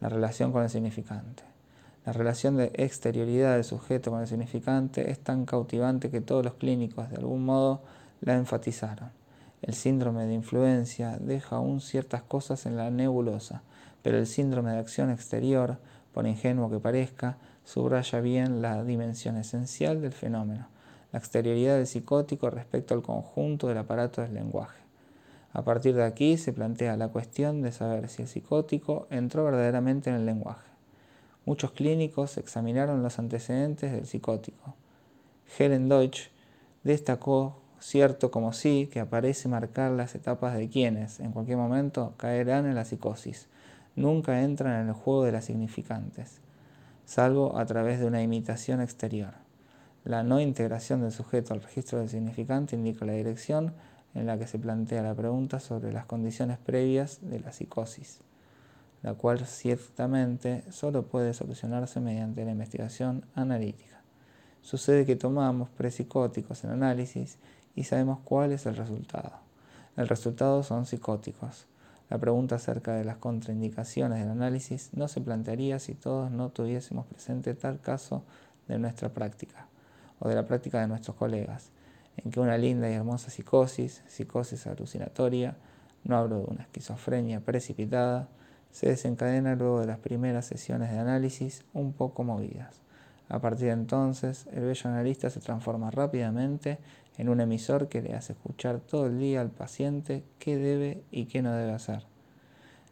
la 0.00 0.08
relación 0.08 0.52
con 0.52 0.62
el 0.62 0.70
significante. 0.70 1.42
La 2.04 2.12
relación 2.12 2.56
de 2.56 2.70
exterioridad 2.74 3.54
del 3.54 3.64
sujeto 3.64 4.12
con 4.12 4.20
el 4.20 4.28
significante 4.28 5.10
es 5.10 5.18
tan 5.18 5.44
cautivante 5.44 6.08
que 6.08 6.20
todos 6.20 6.44
los 6.44 6.54
clínicos 6.54 7.10
de 7.10 7.16
algún 7.16 7.44
modo 7.44 7.82
la 8.20 8.34
enfatizaron. 8.34 9.10
El 9.60 9.74
síndrome 9.74 10.26
de 10.26 10.34
influencia 10.34 11.18
deja 11.18 11.56
aún 11.56 11.80
ciertas 11.80 12.22
cosas 12.22 12.64
en 12.66 12.76
la 12.76 12.90
nebulosa, 12.90 13.62
pero 14.02 14.18
el 14.18 14.28
síndrome 14.28 14.70
de 14.70 14.78
acción 14.78 15.10
exterior, 15.10 15.78
por 16.14 16.28
ingenuo 16.28 16.70
que 16.70 16.78
parezca, 16.78 17.38
subraya 17.64 18.20
bien 18.20 18.62
la 18.62 18.84
dimensión 18.84 19.36
esencial 19.36 20.00
del 20.00 20.12
fenómeno, 20.12 20.68
la 21.16 21.20
exterioridad 21.20 21.76
del 21.76 21.86
psicótico 21.86 22.50
respecto 22.50 22.92
al 22.92 23.00
conjunto 23.00 23.68
del 23.68 23.78
aparato 23.78 24.20
del 24.20 24.34
lenguaje. 24.34 24.82
A 25.54 25.64
partir 25.64 25.94
de 25.94 26.04
aquí 26.04 26.36
se 26.36 26.52
plantea 26.52 26.94
la 26.98 27.08
cuestión 27.08 27.62
de 27.62 27.72
saber 27.72 28.10
si 28.10 28.20
el 28.20 28.28
psicótico 28.28 29.06
entró 29.08 29.42
verdaderamente 29.46 30.10
en 30.10 30.16
el 30.16 30.26
lenguaje. 30.26 30.68
Muchos 31.46 31.70
clínicos 31.70 32.36
examinaron 32.36 33.02
los 33.02 33.18
antecedentes 33.18 33.92
del 33.92 34.06
psicótico. 34.06 34.74
Helen 35.58 35.88
Deutsch 35.88 36.28
destacó 36.84 37.62
cierto 37.80 38.30
como 38.30 38.52
sí 38.52 38.90
que 38.92 39.00
aparece 39.00 39.48
marcar 39.48 39.92
las 39.92 40.14
etapas 40.14 40.54
de 40.54 40.68
quienes, 40.68 41.18
en 41.20 41.32
cualquier 41.32 41.56
momento, 41.56 42.12
caerán 42.18 42.66
en 42.66 42.74
la 42.74 42.84
psicosis. 42.84 43.48
Nunca 43.94 44.42
entran 44.42 44.82
en 44.82 44.88
el 44.88 44.94
juego 44.94 45.24
de 45.24 45.32
las 45.32 45.46
significantes, 45.46 46.42
salvo 47.06 47.56
a 47.56 47.64
través 47.64 48.00
de 48.00 48.04
una 48.04 48.22
imitación 48.22 48.82
exterior. 48.82 49.45
La 50.06 50.22
no 50.22 50.40
integración 50.40 51.00
del 51.00 51.10
sujeto 51.10 51.52
al 51.52 51.62
registro 51.62 51.98
del 51.98 52.08
significante 52.08 52.76
indica 52.76 53.04
la 53.04 53.14
dirección 53.14 53.74
en 54.14 54.26
la 54.26 54.38
que 54.38 54.46
se 54.46 54.56
plantea 54.56 55.02
la 55.02 55.16
pregunta 55.16 55.58
sobre 55.58 55.92
las 55.92 56.06
condiciones 56.06 56.58
previas 56.58 57.18
de 57.22 57.40
la 57.40 57.50
psicosis, 57.50 58.20
la 59.02 59.14
cual 59.14 59.44
ciertamente 59.44 60.62
solo 60.70 61.08
puede 61.08 61.34
solucionarse 61.34 61.98
mediante 61.98 62.44
la 62.44 62.52
investigación 62.52 63.24
analítica. 63.34 64.00
Sucede 64.62 65.06
que 65.06 65.16
tomamos 65.16 65.70
prepsicóticos 65.70 66.62
en 66.62 66.70
análisis 66.70 67.38
y 67.74 67.82
sabemos 67.82 68.20
cuál 68.22 68.52
es 68.52 68.64
el 68.66 68.76
resultado. 68.76 69.32
El 69.96 70.06
resultado 70.06 70.62
son 70.62 70.86
psicóticos. 70.86 71.66
La 72.10 72.18
pregunta 72.18 72.54
acerca 72.54 72.94
de 72.94 73.04
las 73.04 73.16
contraindicaciones 73.16 74.20
del 74.20 74.30
análisis 74.30 74.90
no 74.92 75.08
se 75.08 75.20
plantearía 75.20 75.80
si 75.80 75.94
todos 75.94 76.30
no 76.30 76.50
tuviésemos 76.50 77.06
presente 77.06 77.54
tal 77.54 77.80
caso 77.80 78.22
de 78.68 78.78
nuestra 78.78 79.08
práctica 79.08 79.65
o 80.18 80.28
de 80.28 80.34
la 80.34 80.46
práctica 80.46 80.80
de 80.80 80.88
nuestros 80.88 81.16
colegas, 81.16 81.70
en 82.16 82.30
que 82.30 82.40
una 82.40 82.58
linda 82.58 82.90
y 82.90 82.94
hermosa 82.94 83.30
psicosis, 83.30 84.02
psicosis 84.06 84.66
alucinatoria, 84.66 85.56
no 86.04 86.16
hablo 86.16 86.38
de 86.38 86.44
una 86.44 86.62
esquizofrenia 86.62 87.40
precipitada, 87.40 88.28
se 88.70 88.88
desencadena 88.88 89.54
luego 89.56 89.80
de 89.80 89.86
las 89.86 89.98
primeras 89.98 90.46
sesiones 90.46 90.90
de 90.90 90.98
análisis 90.98 91.64
un 91.72 91.92
poco 91.92 92.24
movidas. 92.24 92.82
A 93.28 93.40
partir 93.40 93.66
de 93.66 93.72
entonces, 93.72 94.46
el 94.52 94.64
bello 94.64 94.90
analista 94.90 95.30
se 95.30 95.40
transforma 95.40 95.90
rápidamente 95.90 96.78
en 97.18 97.28
un 97.28 97.40
emisor 97.40 97.88
que 97.88 98.02
le 98.02 98.14
hace 98.14 98.34
escuchar 98.34 98.80
todo 98.80 99.06
el 99.06 99.18
día 99.18 99.40
al 99.40 99.50
paciente 99.50 100.24
qué 100.38 100.56
debe 100.56 101.02
y 101.10 101.24
qué 101.26 101.42
no 101.42 101.52
debe 101.52 101.72
hacer. 101.72 102.04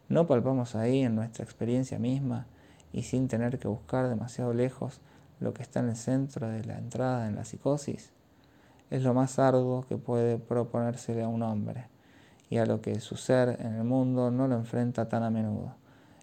No 0.09 0.27
palpamos 0.27 0.75
ahí 0.75 1.03
en 1.03 1.15
nuestra 1.15 1.45
experiencia 1.45 1.99
misma 1.99 2.47
y 2.93 3.03
sin 3.03 3.29
tener 3.29 3.59
que 3.59 3.69
buscar 3.69 4.09
demasiado 4.09 4.53
lejos 4.55 5.01
lo 5.45 5.55
que 5.55 5.63
está 5.63 5.81
en 5.81 5.91
el 5.91 5.97
centro 5.97 6.49
de 6.49 6.65
la 6.65 6.79
entrada 6.79 7.29
en 7.29 7.37
la 7.37 7.45
psicosis. 7.45 8.11
Es 8.91 9.03
lo 9.03 9.15
más 9.15 9.39
arduo 9.39 9.87
que 9.87 9.99
puede 9.99 10.39
proponérsele 10.39 11.23
a 11.23 11.29
un 11.29 11.43
hombre 11.43 11.87
y 12.51 12.57
a 12.57 12.67
lo 12.67 12.81
que 12.81 12.99
su 13.01 13.17
ser 13.17 13.61
en 13.61 13.75
el 13.75 13.85
mundo 13.85 14.31
no 14.31 14.49
lo 14.49 14.57
enfrenta 14.57 15.09
tan 15.09 15.23
a 15.23 15.31
menudo. 15.31 15.75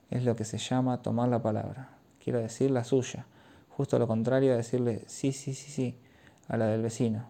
Es 0.09 0.25
lo 0.25 0.35
que 0.35 0.43
se 0.43 0.57
llama 0.57 1.01
tomar 1.01 1.29
la 1.29 1.41
palabra, 1.41 1.89
quiero 2.21 2.39
decir 2.39 2.71
la 2.71 2.83
suya, 2.83 3.25
justo 3.69 3.97
lo 3.99 4.07
contrario 4.07 4.53
a 4.53 4.57
decirle 4.57 5.03
sí, 5.07 5.31
sí, 5.31 5.53
sí, 5.53 5.71
sí 5.71 5.97
a 6.47 6.57
la 6.57 6.65
del 6.65 6.81
vecino. 6.81 7.25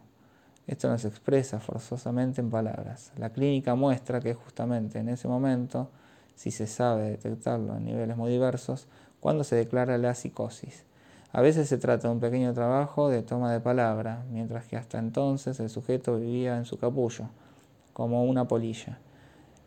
Esto 0.67 0.89
no 0.89 0.97
se 0.97 1.09
expresa 1.09 1.59
forzosamente 1.59 2.39
en 2.39 2.49
palabras. 2.49 3.11
La 3.17 3.31
clínica 3.31 3.75
muestra 3.75 4.21
que 4.21 4.33
justamente 4.33 4.99
en 4.99 5.09
ese 5.09 5.27
momento, 5.27 5.89
si 6.35 6.51
se 6.51 6.67
sabe 6.67 7.09
detectarlo 7.09 7.75
en 7.75 7.85
niveles 7.85 8.15
muy 8.15 8.31
diversos, 8.31 8.87
cuando 9.19 9.43
se 9.43 9.55
declara 9.55 9.97
la 9.97 10.15
psicosis. 10.15 10.85
A 11.33 11.41
veces 11.41 11.69
se 11.69 11.77
trata 11.77 12.07
de 12.07 12.13
un 12.13 12.19
pequeño 12.19 12.53
trabajo 12.53 13.09
de 13.09 13.23
toma 13.23 13.51
de 13.53 13.59
palabra, 13.59 14.23
mientras 14.31 14.65
que 14.65 14.77
hasta 14.77 14.99
entonces 14.99 15.59
el 15.59 15.69
sujeto 15.69 16.17
vivía 16.17 16.57
en 16.57 16.65
su 16.65 16.77
capullo, 16.77 17.29
como 17.93 18.25
una 18.25 18.47
polilla. 18.47 18.99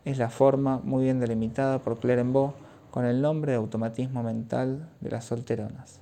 Es 0.03 0.17
la 0.17 0.29
forma 0.29 0.79
muy 0.83 1.03
bien 1.03 1.19
delimitada 1.19 1.79
por 1.79 1.99
Clerenbeau 1.99 2.53
con 2.91 3.05
el 3.05 3.21
nombre 3.21 3.53
de 3.53 3.57
automatismo 3.57 4.21
mental 4.23 4.89
de 5.01 5.09
las 5.09 5.25
solteronas. 5.25 6.01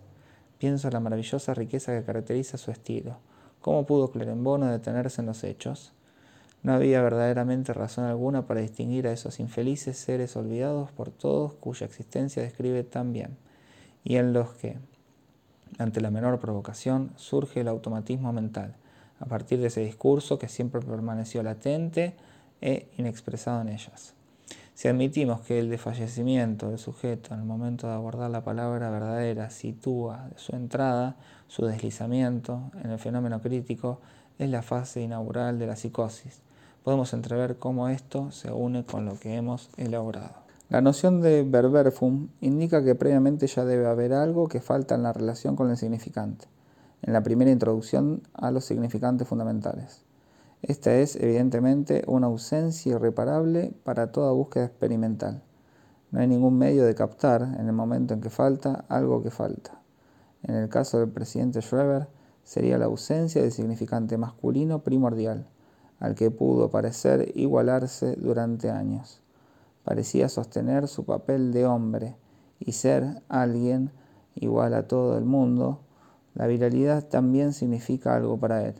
Pienso 0.57 0.87
en 0.87 0.93
la 0.93 0.99
maravillosa 0.99 1.53
riqueza 1.53 1.93
que 1.93 2.03
caracteriza 2.03 2.57
su 2.57 2.71
estilo 2.71 3.17
¿Cómo 3.63 3.85
pudo 3.85 4.11
Clerembono 4.11 4.69
detenerse 4.69 5.21
en 5.21 5.27
los 5.27 5.45
hechos? 5.45 5.93
No 6.63 6.73
había 6.73 7.01
verdaderamente 7.01 7.71
razón 7.71 8.03
alguna 8.03 8.45
para 8.45 8.59
distinguir 8.59 9.07
a 9.07 9.13
esos 9.13 9.39
infelices 9.39 9.97
seres 9.97 10.35
olvidados 10.35 10.91
por 10.91 11.11
todos 11.11 11.53
cuya 11.53 11.85
existencia 11.85 12.43
describe 12.43 12.83
tan 12.83 13.13
bien, 13.13 13.37
y 14.03 14.17
en 14.17 14.33
los 14.33 14.51
que, 14.55 14.79
ante 15.77 16.01
la 16.01 16.11
menor 16.11 16.39
provocación, 16.39 17.11
surge 17.15 17.61
el 17.61 17.67
automatismo 17.67 18.33
mental, 18.33 18.75
a 19.19 19.25
partir 19.25 19.59
de 19.59 19.67
ese 19.67 19.81
discurso 19.81 20.39
que 20.39 20.49
siempre 20.49 20.81
permaneció 20.81 21.43
latente 21.43 22.15
e 22.61 22.89
inexpresado 22.97 23.61
en 23.61 23.69
ellas. 23.69 24.13
Si 24.73 24.87
admitimos 24.87 25.41
que 25.41 25.59
el 25.59 25.69
desfallecimiento 25.69 26.69
del 26.69 26.79
sujeto 26.79 27.33
en 27.33 27.41
el 27.41 27.45
momento 27.45 27.87
de 27.87 27.93
abordar 27.93 28.31
la 28.31 28.43
palabra 28.43 28.89
verdadera 28.89 29.49
sitúa 29.51 30.29
su 30.35 30.55
entrada, 30.55 31.15
su 31.47 31.65
deslizamiento 31.65 32.71
en 32.83 32.91
el 32.91 32.99
fenómeno 32.99 33.39
crítico, 33.41 34.01
es 34.39 34.49
la 34.49 34.63
fase 34.63 35.01
inaugural 35.01 35.59
de 35.59 35.67
la 35.67 35.75
psicosis. 35.75 36.41
Podemos 36.83 37.13
entrever 37.13 37.57
cómo 37.57 37.87
esto 37.87 38.31
se 38.31 38.51
une 38.51 38.83
con 38.83 39.05
lo 39.05 39.19
que 39.19 39.35
hemos 39.35 39.69
elaborado. 39.77 40.42
La 40.73 40.81
noción 40.81 41.21
de 41.21 41.43
verberfum 41.43 42.29
indica 42.41 42.83
que 42.83 42.95
previamente 42.95 43.45
ya 43.45 43.63
debe 43.63 43.85
haber 43.85 44.11
algo 44.11 44.47
que 44.47 44.59
falta 44.59 44.95
en 44.95 45.03
la 45.03 45.13
relación 45.13 45.55
con 45.55 45.69
el 45.69 45.77
significante, 45.77 46.47
en 47.03 47.13
la 47.13 47.21
primera 47.21 47.51
introducción 47.51 48.23
a 48.33 48.49
los 48.49 48.65
significantes 48.65 49.27
fundamentales. 49.27 50.03
Esta 50.63 50.95
es, 50.95 51.15
evidentemente, 51.15 52.03
una 52.07 52.25
ausencia 52.25 52.93
irreparable 52.93 53.75
para 53.83 54.11
toda 54.11 54.31
búsqueda 54.31 54.65
experimental. 54.65 55.43
No 56.09 56.21
hay 56.21 56.27
ningún 56.27 56.57
medio 56.57 56.85
de 56.85 56.95
captar, 56.95 57.43
en 57.43 57.67
el 57.67 57.73
momento 57.73 58.15
en 58.15 58.21
que 58.21 58.31
falta, 58.31 58.83
algo 58.89 59.21
que 59.21 59.29
falta. 59.29 59.79
En 60.41 60.55
el 60.55 60.69
caso 60.69 60.97
del 60.97 61.09
presidente 61.09 61.61
Schreber, 61.61 62.07
sería 62.43 62.79
la 62.79 62.85
ausencia 62.85 63.43
del 63.43 63.51
significante 63.51 64.17
masculino 64.17 64.81
primordial, 64.81 65.45
al 65.99 66.15
que 66.15 66.31
pudo 66.31 66.71
parecer 66.71 67.31
igualarse 67.35 68.15
durante 68.15 68.71
años. 68.71 69.22
Parecía 69.83 70.29
sostener 70.29 70.87
su 70.87 71.05
papel 71.05 71.51
de 71.51 71.65
hombre 71.65 72.15
y 72.59 72.71
ser 72.73 73.21
alguien 73.29 73.91
igual 74.35 74.73
a 74.73 74.87
todo 74.87 75.17
el 75.17 75.25
mundo. 75.25 75.81
La 76.33 76.47
viralidad 76.47 77.03
también 77.07 77.53
significa 77.53 78.15
algo 78.15 78.37
para 78.37 78.65
él 78.65 78.75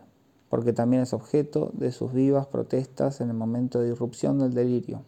porque 0.54 0.72
también 0.72 1.02
es 1.02 1.14
objeto 1.14 1.72
de 1.74 1.92
sus 1.92 2.14
vivas 2.14 2.46
protestas 2.46 3.22
en 3.22 3.30
el 3.30 3.36
momento 3.36 3.80
de 3.80 3.90
irrupción 3.90 4.38
del 4.38 4.54
delirio, 4.54 5.02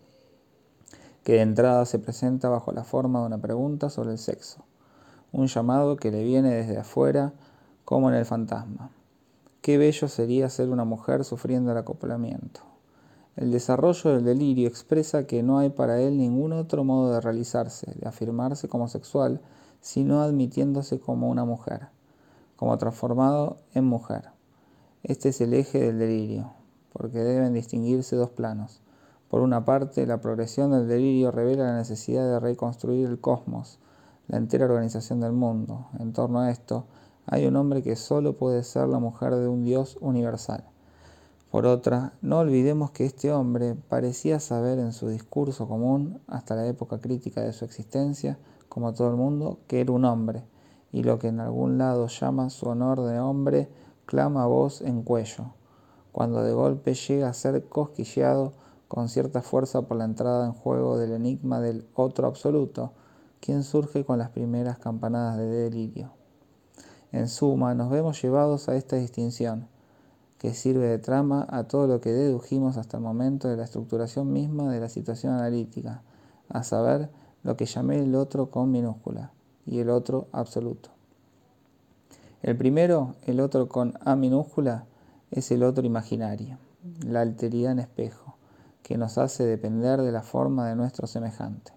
que 1.24 1.34
de 1.34 1.42
entrada 1.42 1.86
se 1.86 2.00
presenta 2.00 2.50
bajo 2.50 2.72
la 2.72 2.84
forma 2.84 3.20
de 3.20 3.28
una 3.28 3.38
pregunta 3.38 3.92
sobre 3.92 4.14
el 4.14 4.18
sexo, 4.18 4.66
un 5.32 5.46
llamado 5.46 5.98
que 5.98 6.10
le 6.10 6.24
viene 6.24 6.50
desde 6.50 6.80
afuera 6.80 7.34
como 7.84 8.10
en 8.10 8.16
el 8.16 8.26
fantasma. 8.26 8.90
Qué 9.62 9.78
bello 9.78 10.08
sería 10.08 10.50
ser 10.50 10.70
una 10.70 10.84
mujer 10.84 11.24
sufriendo 11.24 11.72
el 11.72 11.78
acoplamiento. 11.78 12.62
El 13.36 13.52
desarrollo 13.52 14.12
del 14.12 14.24
delirio 14.24 14.66
expresa 14.66 15.28
que 15.28 15.44
no 15.44 15.60
hay 15.60 15.70
para 15.70 16.00
él 16.00 16.18
ningún 16.18 16.54
otro 16.54 16.86
modo 16.86 17.12
de 17.12 17.20
realizarse, 17.20 17.92
de 17.94 18.08
afirmarse 18.08 18.70
como 18.70 18.88
sexual, 18.88 19.42
sino 19.82 20.22
admitiéndose 20.22 21.02
como 21.02 21.30
una 21.30 21.44
mujer, 21.44 21.90
como 22.56 22.78
transformado 22.78 23.58
en 23.74 23.84
mujer. 23.84 24.30
Este 25.04 25.30
es 25.30 25.42
el 25.42 25.54
eje 25.54 25.80
del 25.80 26.00
delirio, 26.00 26.54
porque 26.94 27.20
deben 27.20 27.54
distinguirse 27.54 28.16
dos 28.16 28.30
planos. 28.30 28.82
Por 29.30 29.42
una 29.42 29.66
parte, 29.66 30.08
la 30.08 30.22
progresión 30.22 30.72
del 30.72 30.88
delirio 30.88 31.30
revela 31.30 31.66
la 31.66 31.76
necesidad 31.76 32.26
de 32.26 32.40
reconstruir 32.40 33.10
el 33.10 33.20
cosmos, 33.20 33.80
la 34.30 34.38
entera 34.38 34.64
organización 34.64 35.20
del 35.20 35.34
mundo. 35.34 35.88
En 36.00 36.14
torno 36.14 36.40
a 36.40 36.52
esto, 36.52 36.86
hay 37.26 37.46
un 37.48 37.58
hombre 37.58 37.84
que 37.84 37.98
solo 37.98 38.38
puede 38.38 38.64
ser 38.64 38.88
la 38.88 39.00
mujer 39.00 39.36
de 39.36 39.50
un 39.50 39.66
Dios 39.66 39.98
universal. 40.00 40.64
Por 41.56 41.68
otra, 41.68 42.12
no 42.22 42.40
olvidemos 42.40 42.92
que 42.92 43.06
este 43.06 43.32
hombre 43.32 43.76
parecía 43.76 44.42
saber 44.42 44.78
en 44.78 44.92
su 44.92 45.08
discurso 45.08 45.70
común, 45.70 46.20
hasta 46.28 46.54
la 46.54 46.68
época 46.68 47.00
crítica 47.00 47.40
de 47.40 47.54
su 47.54 47.64
existencia, 47.64 48.38
como 48.68 48.94
todo 48.94 49.08
el 49.08 49.16
mundo, 49.16 49.60
que 49.66 49.80
era 49.80 49.94
un 49.94 50.04
hombre, 50.04 50.44
y 50.92 51.04
lo 51.04 51.18
que 51.18 51.30
en 51.30 51.40
algún 51.40 51.78
lado 51.78 52.08
llama 52.08 52.50
su 52.50 52.68
honor 52.68 53.04
de 53.04 53.22
hombre, 53.22 53.70
clama 54.06 54.46
voz 54.48 54.82
en 54.82 55.02
cuello, 55.04 55.54
cuando 56.12 56.44
de 56.44 56.52
golpe 56.52 56.94
llega 56.94 57.30
a 57.30 57.34
ser 57.34 57.70
cosquilleado 57.70 58.52
con 58.90 59.08
cierta 59.08 59.42
fuerza 59.42 59.84
por 59.84 59.96
la 59.96 60.04
entrada 60.04 60.48
en 60.48 60.52
juego 60.52 60.98
del 60.98 61.14
enigma 61.14 61.62
del 61.62 61.88
otro 61.94 62.28
absoluto, 62.28 62.92
quien 63.40 63.64
surge 63.64 64.04
con 64.04 64.20
las 64.20 64.32
primeras 64.32 64.78
campanadas 64.78 65.38
de 65.38 65.48
delirio. 65.48 66.12
En 67.14 67.30
suma, 67.30 67.74
nos 67.76 67.90
vemos 67.90 68.22
llevados 68.22 68.68
a 68.68 68.76
esta 68.76 68.98
distinción, 68.98 69.70
que 70.38 70.54
sirve 70.54 70.88
de 70.88 71.00
trama 71.00 71.48
a 71.50 71.64
todo 71.64 71.88
lo 71.88 72.02
que 72.02 72.12
dedujimos 72.12 72.78
hasta 72.78 72.98
el 72.98 73.04
momento 73.04 73.48
de 73.48 73.58
la 73.58 73.64
estructuración 73.64 74.32
misma 74.32 74.72
de 74.72 74.80
la 74.80 74.90
situación 74.90 75.34
analítica, 75.34 76.02
a 76.50 76.64
saber, 76.64 77.10
lo 77.44 77.56
que 77.56 77.66
llamé 77.66 78.00
el 78.00 78.16
otro 78.16 78.50
con 78.50 78.72
minúscula 78.72 79.32
y 79.66 79.80
el 79.80 79.90
otro 79.90 80.28
absoluto. 80.32 80.90
El 82.42 82.58
primero, 82.58 83.16
el 83.26 83.40
otro 83.40 83.68
con 83.70 83.94
A 84.02 84.16
minúscula, 84.16 84.86
es 85.32 85.52
el 85.52 85.64
otro 85.64 85.86
imaginario, 85.86 86.58
la 87.06 87.22
alteridad 87.22 87.72
en 87.72 87.80
espejo, 87.80 88.38
que 88.84 88.98
nos 88.98 89.18
hace 89.18 89.46
depender 89.46 90.02
de 90.02 90.12
la 90.12 90.22
forma 90.22 90.68
de 90.68 90.76
nuestro 90.76 91.08
semejante. 91.08 91.72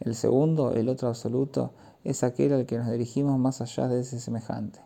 El 0.00 0.14
segundo, 0.14 0.72
el 0.72 0.88
otro 0.88 1.08
absoluto, 1.08 1.72
es 2.04 2.22
aquel 2.22 2.52
al 2.52 2.66
que 2.66 2.78
nos 2.78 2.90
dirigimos 2.90 3.38
más 3.38 3.60
allá 3.60 3.88
de 3.88 4.00
ese 4.00 4.20
semejante, 4.20 4.80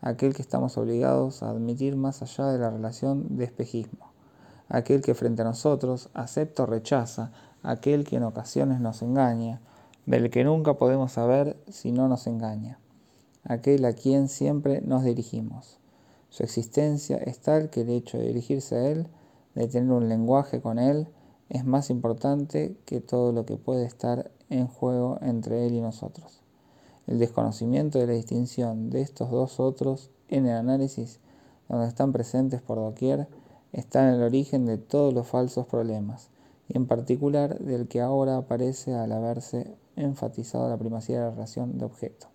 aquel 0.00 0.34
que 0.34 0.42
estamos 0.42 0.78
obligados 0.78 1.42
a 1.42 1.50
admitir 1.50 1.96
más 1.96 2.22
allá 2.22 2.46
de 2.46 2.58
la 2.58 2.70
relación 2.70 3.36
de 3.36 3.44
espejismo, 3.44 4.12
aquel 4.68 5.02
que 5.02 5.14
frente 5.14 5.42
a 5.42 5.46
nosotros 5.46 6.10
acepta 6.14 6.64
o 6.64 6.66
rechaza, 6.66 7.32
aquel 7.62 8.04
que 8.04 8.16
en 8.16 8.24
ocasiones 8.24 8.80
nos 8.80 9.02
engaña, 9.02 9.60
del 10.06 10.30
que 10.30 10.44
nunca 10.44 10.74
podemos 10.74 11.12
saber 11.12 11.56
si 11.68 11.92
no 11.92 12.08
nos 12.08 12.26
engaña 12.26 12.78
aquel 13.48 13.84
a 13.86 13.94
quien 13.94 14.28
siempre 14.28 14.82
nos 14.82 15.04
dirigimos. 15.04 15.78
Su 16.28 16.42
existencia 16.42 17.16
es 17.16 17.40
tal 17.40 17.70
que 17.70 17.80
el 17.80 17.90
hecho 17.90 18.18
de 18.18 18.28
dirigirse 18.28 18.76
a 18.76 18.88
Él, 18.90 19.08
de 19.54 19.66
tener 19.66 19.90
un 19.90 20.08
lenguaje 20.08 20.60
con 20.60 20.78
Él, 20.78 21.08
es 21.48 21.64
más 21.64 21.88
importante 21.88 22.76
que 22.84 23.00
todo 23.00 23.32
lo 23.32 23.46
que 23.46 23.56
puede 23.56 23.86
estar 23.86 24.30
en 24.50 24.66
juego 24.66 25.18
entre 25.22 25.66
Él 25.66 25.74
y 25.74 25.80
nosotros. 25.80 26.42
El 27.08 27.18
desconocimiento 27.18 27.98
de 27.98 28.06
la 28.06 28.12
distinción 28.12 28.90
de 28.90 29.00
estos 29.00 29.30
dos 29.30 29.60
otros 29.60 30.10
en 30.28 30.44
el 30.44 30.54
análisis, 30.54 31.20
donde 31.66 31.88
están 31.88 32.12
presentes 32.12 32.60
por 32.60 32.76
doquier, 32.76 33.28
está 33.72 34.06
en 34.06 34.16
el 34.16 34.22
origen 34.22 34.66
de 34.66 34.76
todos 34.76 35.14
los 35.14 35.26
falsos 35.26 35.64
problemas, 35.64 36.28
y 36.68 36.76
en 36.76 36.86
particular 36.86 37.58
del 37.60 37.88
que 37.88 38.02
ahora 38.02 38.36
aparece 38.36 38.94
al 38.94 39.10
haberse 39.12 39.74
enfatizado 39.96 40.68
la 40.68 40.76
primacía 40.76 41.18
de 41.18 41.24
la 41.24 41.30
relación 41.30 41.78
de 41.78 41.86
objeto. 41.86 42.26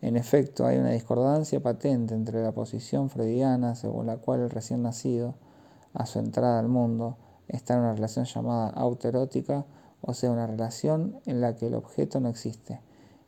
En 0.00 0.16
efecto, 0.16 0.66
hay 0.66 0.78
una 0.78 0.90
discordancia 0.90 1.60
patente 1.60 2.14
entre 2.14 2.44
la 2.44 2.52
posición 2.52 3.10
freudiana 3.10 3.74
según 3.74 4.06
la 4.06 4.18
cual 4.18 4.38
el 4.38 4.50
recién 4.50 4.82
nacido, 4.82 5.34
a 5.94 6.06
su 6.06 6.20
entrada 6.20 6.60
al 6.60 6.68
mundo, 6.68 7.16
está 7.48 7.74
en 7.74 7.80
una 7.80 7.94
relación 7.94 8.24
llamada 8.24 8.68
autoerótica, 8.68 9.66
o 10.00 10.14
sea, 10.14 10.30
una 10.30 10.46
relación 10.46 11.18
en 11.26 11.40
la 11.40 11.56
que 11.56 11.66
el 11.66 11.74
objeto 11.74 12.20
no 12.20 12.28
existe, 12.28 12.80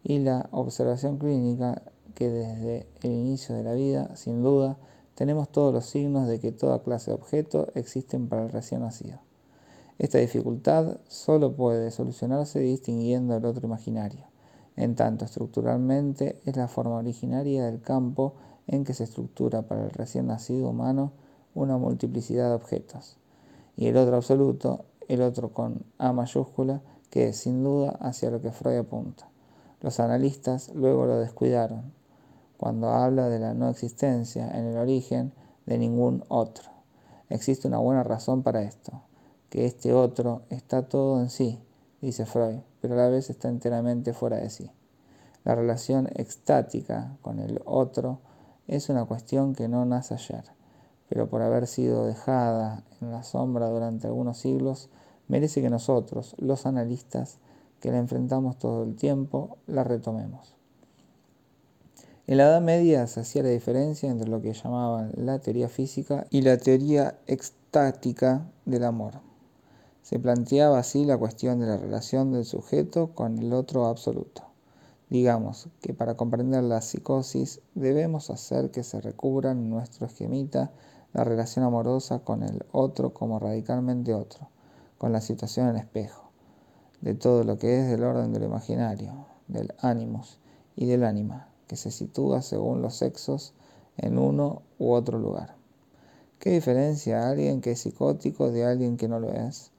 y 0.06 0.18
la 0.20 0.48
observación 0.52 1.18
clínica 1.18 1.82
que 2.14 2.28
desde 2.30 2.86
el 3.02 3.12
inicio 3.12 3.54
de 3.54 3.64
la 3.64 3.74
vida, 3.74 4.14
sin 4.16 4.42
duda, 4.42 4.78
tenemos 5.14 5.50
todos 5.50 5.74
los 5.74 5.86
signos 5.86 6.28
de 6.28 6.40
que 6.40 6.52
toda 6.52 6.82
clase 6.82 7.10
de 7.10 7.16
objeto 7.16 7.68
existen 7.74 8.28
para 8.28 8.44
el 8.44 8.50
recién 8.50 8.82
nacido. 8.82 9.18
Esta 9.98 10.18
dificultad 10.18 10.98
solo 11.08 11.56
puede 11.56 11.90
solucionarse 11.90 12.60
distinguiendo 12.60 13.36
el 13.36 13.44
otro 13.44 13.66
imaginario 13.66 14.26
en 14.76 14.94
tanto 14.94 15.24
estructuralmente 15.24 16.40
es 16.44 16.56
la 16.56 16.68
forma 16.68 16.96
originaria 16.96 17.64
del 17.64 17.80
campo 17.80 18.34
en 18.66 18.84
que 18.84 18.94
se 18.94 19.04
estructura 19.04 19.62
para 19.62 19.84
el 19.84 19.90
recién 19.90 20.26
nacido 20.26 20.68
humano 20.68 21.12
una 21.54 21.78
multiplicidad 21.78 22.50
de 22.50 22.56
objetos, 22.56 23.16
y 23.76 23.86
el 23.86 23.96
otro 23.96 24.16
absoluto, 24.16 24.84
el 25.08 25.22
otro 25.22 25.54
con 25.54 25.86
A 25.96 26.12
mayúscula, 26.12 26.82
que 27.08 27.28
es 27.28 27.38
sin 27.38 27.64
duda 27.64 27.96
hacia 28.00 28.30
lo 28.30 28.42
que 28.42 28.52
Freud 28.52 28.76
apunta. 28.76 29.28
Los 29.86 30.00
analistas 30.00 30.72
luego 30.74 31.06
lo 31.06 31.20
descuidaron, 31.20 31.92
cuando 32.56 32.88
habla 32.88 33.28
de 33.28 33.38
la 33.38 33.54
no 33.54 33.68
existencia 33.68 34.50
en 34.50 34.66
el 34.66 34.78
origen 34.78 35.32
de 35.64 35.78
ningún 35.78 36.24
otro. 36.26 36.70
Existe 37.28 37.68
una 37.68 37.78
buena 37.78 38.02
razón 38.02 38.42
para 38.42 38.62
esto, 38.62 39.02
que 39.48 39.64
este 39.64 39.92
otro 39.92 40.42
está 40.50 40.88
todo 40.88 41.20
en 41.20 41.30
sí, 41.30 41.60
dice 42.00 42.26
Freud, 42.26 42.62
pero 42.80 42.94
a 42.94 42.96
la 42.96 43.08
vez 43.10 43.30
está 43.30 43.48
enteramente 43.48 44.12
fuera 44.12 44.38
de 44.38 44.50
sí. 44.50 44.72
La 45.44 45.54
relación 45.54 46.08
extática 46.16 47.16
con 47.22 47.38
el 47.38 47.62
otro 47.64 48.18
es 48.66 48.88
una 48.88 49.04
cuestión 49.04 49.54
que 49.54 49.68
no 49.68 49.84
nace 49.84 50.14
ayer, 50.14 50.46
pero 51.08 51.30
por 51.30 51.42
haber 51.42 51.68
sido 51.68 52.06
dejada 52.06 52.82
en 53.00 53.12
la 53.12 53.22
sombra 53.22 53.68
durante 53.68 54.08
algunos 54.08 54.38
siglos, 54.38 54.90
merece 55.28 55.62
que 55.62 55.70
nosotros, 55.70 56.34
los 56.38 56.66
analistas, 56.66 57.38
que 57.80 57.90
la 57.90 57.98
enfrentamos 57.98 58.58
todo 58.58 58.84
el 58.84 58.96
tiempo, 58.96 59.58
la 59.66 59.84
retomemos. 59.84 60.56
En 62.26 62.38
la 62.38 62.44
Edad 62.44 62.60
Media 62.60 63.06
se 63.06 63.20
hacía 63.20 63.44
la 63.44 63.50
diferencia 63.50 64.10
entre 64.10 64.28
lo 64.28 64.42
que 64.42 64.52
llamaban 64.52 65.12
la 65.14 65.38
teoría 65.38 65.68
física 65.68 66.26
y 66.30 66.42
la 66.42 66.56
teoría 66.56 67.18
extática 67.28 68.50
del 68.64 68.82
amor. 68.82 69.20
Se 70.02 70.18
planteaba 70.18 70.78
así 70.78 71.04
la 71.04 71.18
cuestión 71.18 71.60
de 71.60 71.66
la 71.66 71.76
relación 71.76 72.32
del 72.32 72.44
sujeto 72.44 73.12
con 73.14 73.38
el 73.38 73.52
otro 73.52 73.86
absoluto. 73.86 74.42
Digamos 75.08 75.68
que 75.80 75.94
para 75.94 76.16
comprender 76.16 76.64
la 76.64 76.80
psicosis 76.80 77.60
debemos 77.76 78.28
hacer 78.30 78.72
que 78.72 78.82
se 78.82 79.00
recubra 79.00 79.52
en 79.52 79.70
nuestro 79.70 80.06
esquemita 80.06 80.72
la 81.12 81.22
relación 81.22 81.64
amorosa 81.64 82.18
con 82.18 82.42
el 82.42 82.64
otro 82.72 83.14
como 83.14 83.38
radicalmente 83.38 84.14
otro, 84.14 84.48
con 84.98 85.12
la 85.12 85.20
situación 85.20 85.68
en 85.68 85.76
espejo, 85.76 86.25
de 87.00 87.14
todo 87.14 87.44
lo 87.44 87.58
que 87.58 87.80
es 87.80 87.88
del 87.88 88.04
orden 88.04 88.32
del 88.32 88.44
imaginario, 88.44 89.26
del 89.48 89.74
ánimos 89.80 90.38
y 90.76 90.86
del 90.86 91.04
ánima, 91.04 91.48
que 91.66 91.76
se 91.76 91.90
sitúa 91.90 92.42
según 92.42 92.82
los 92.82 92.96
sexos 92.96 93.54
en 93.96 94.18
uno 94.18 94.62
u 94.78 94.92
otro 94.92 95.18
lugar. 95.18 95.56
¿Qué 96.38 96.50
diferencia 96.50 97.28
alguien 97.28 97.60
que 97.60 97.72
es 97.72 97.80
psicótico 97.80 98.50
de 98.50 98.64
alguien 98.64 98.96
que 98.96 99.08
no 99.08 99.20
lo 99.20 99.32
es? 99.32 99.72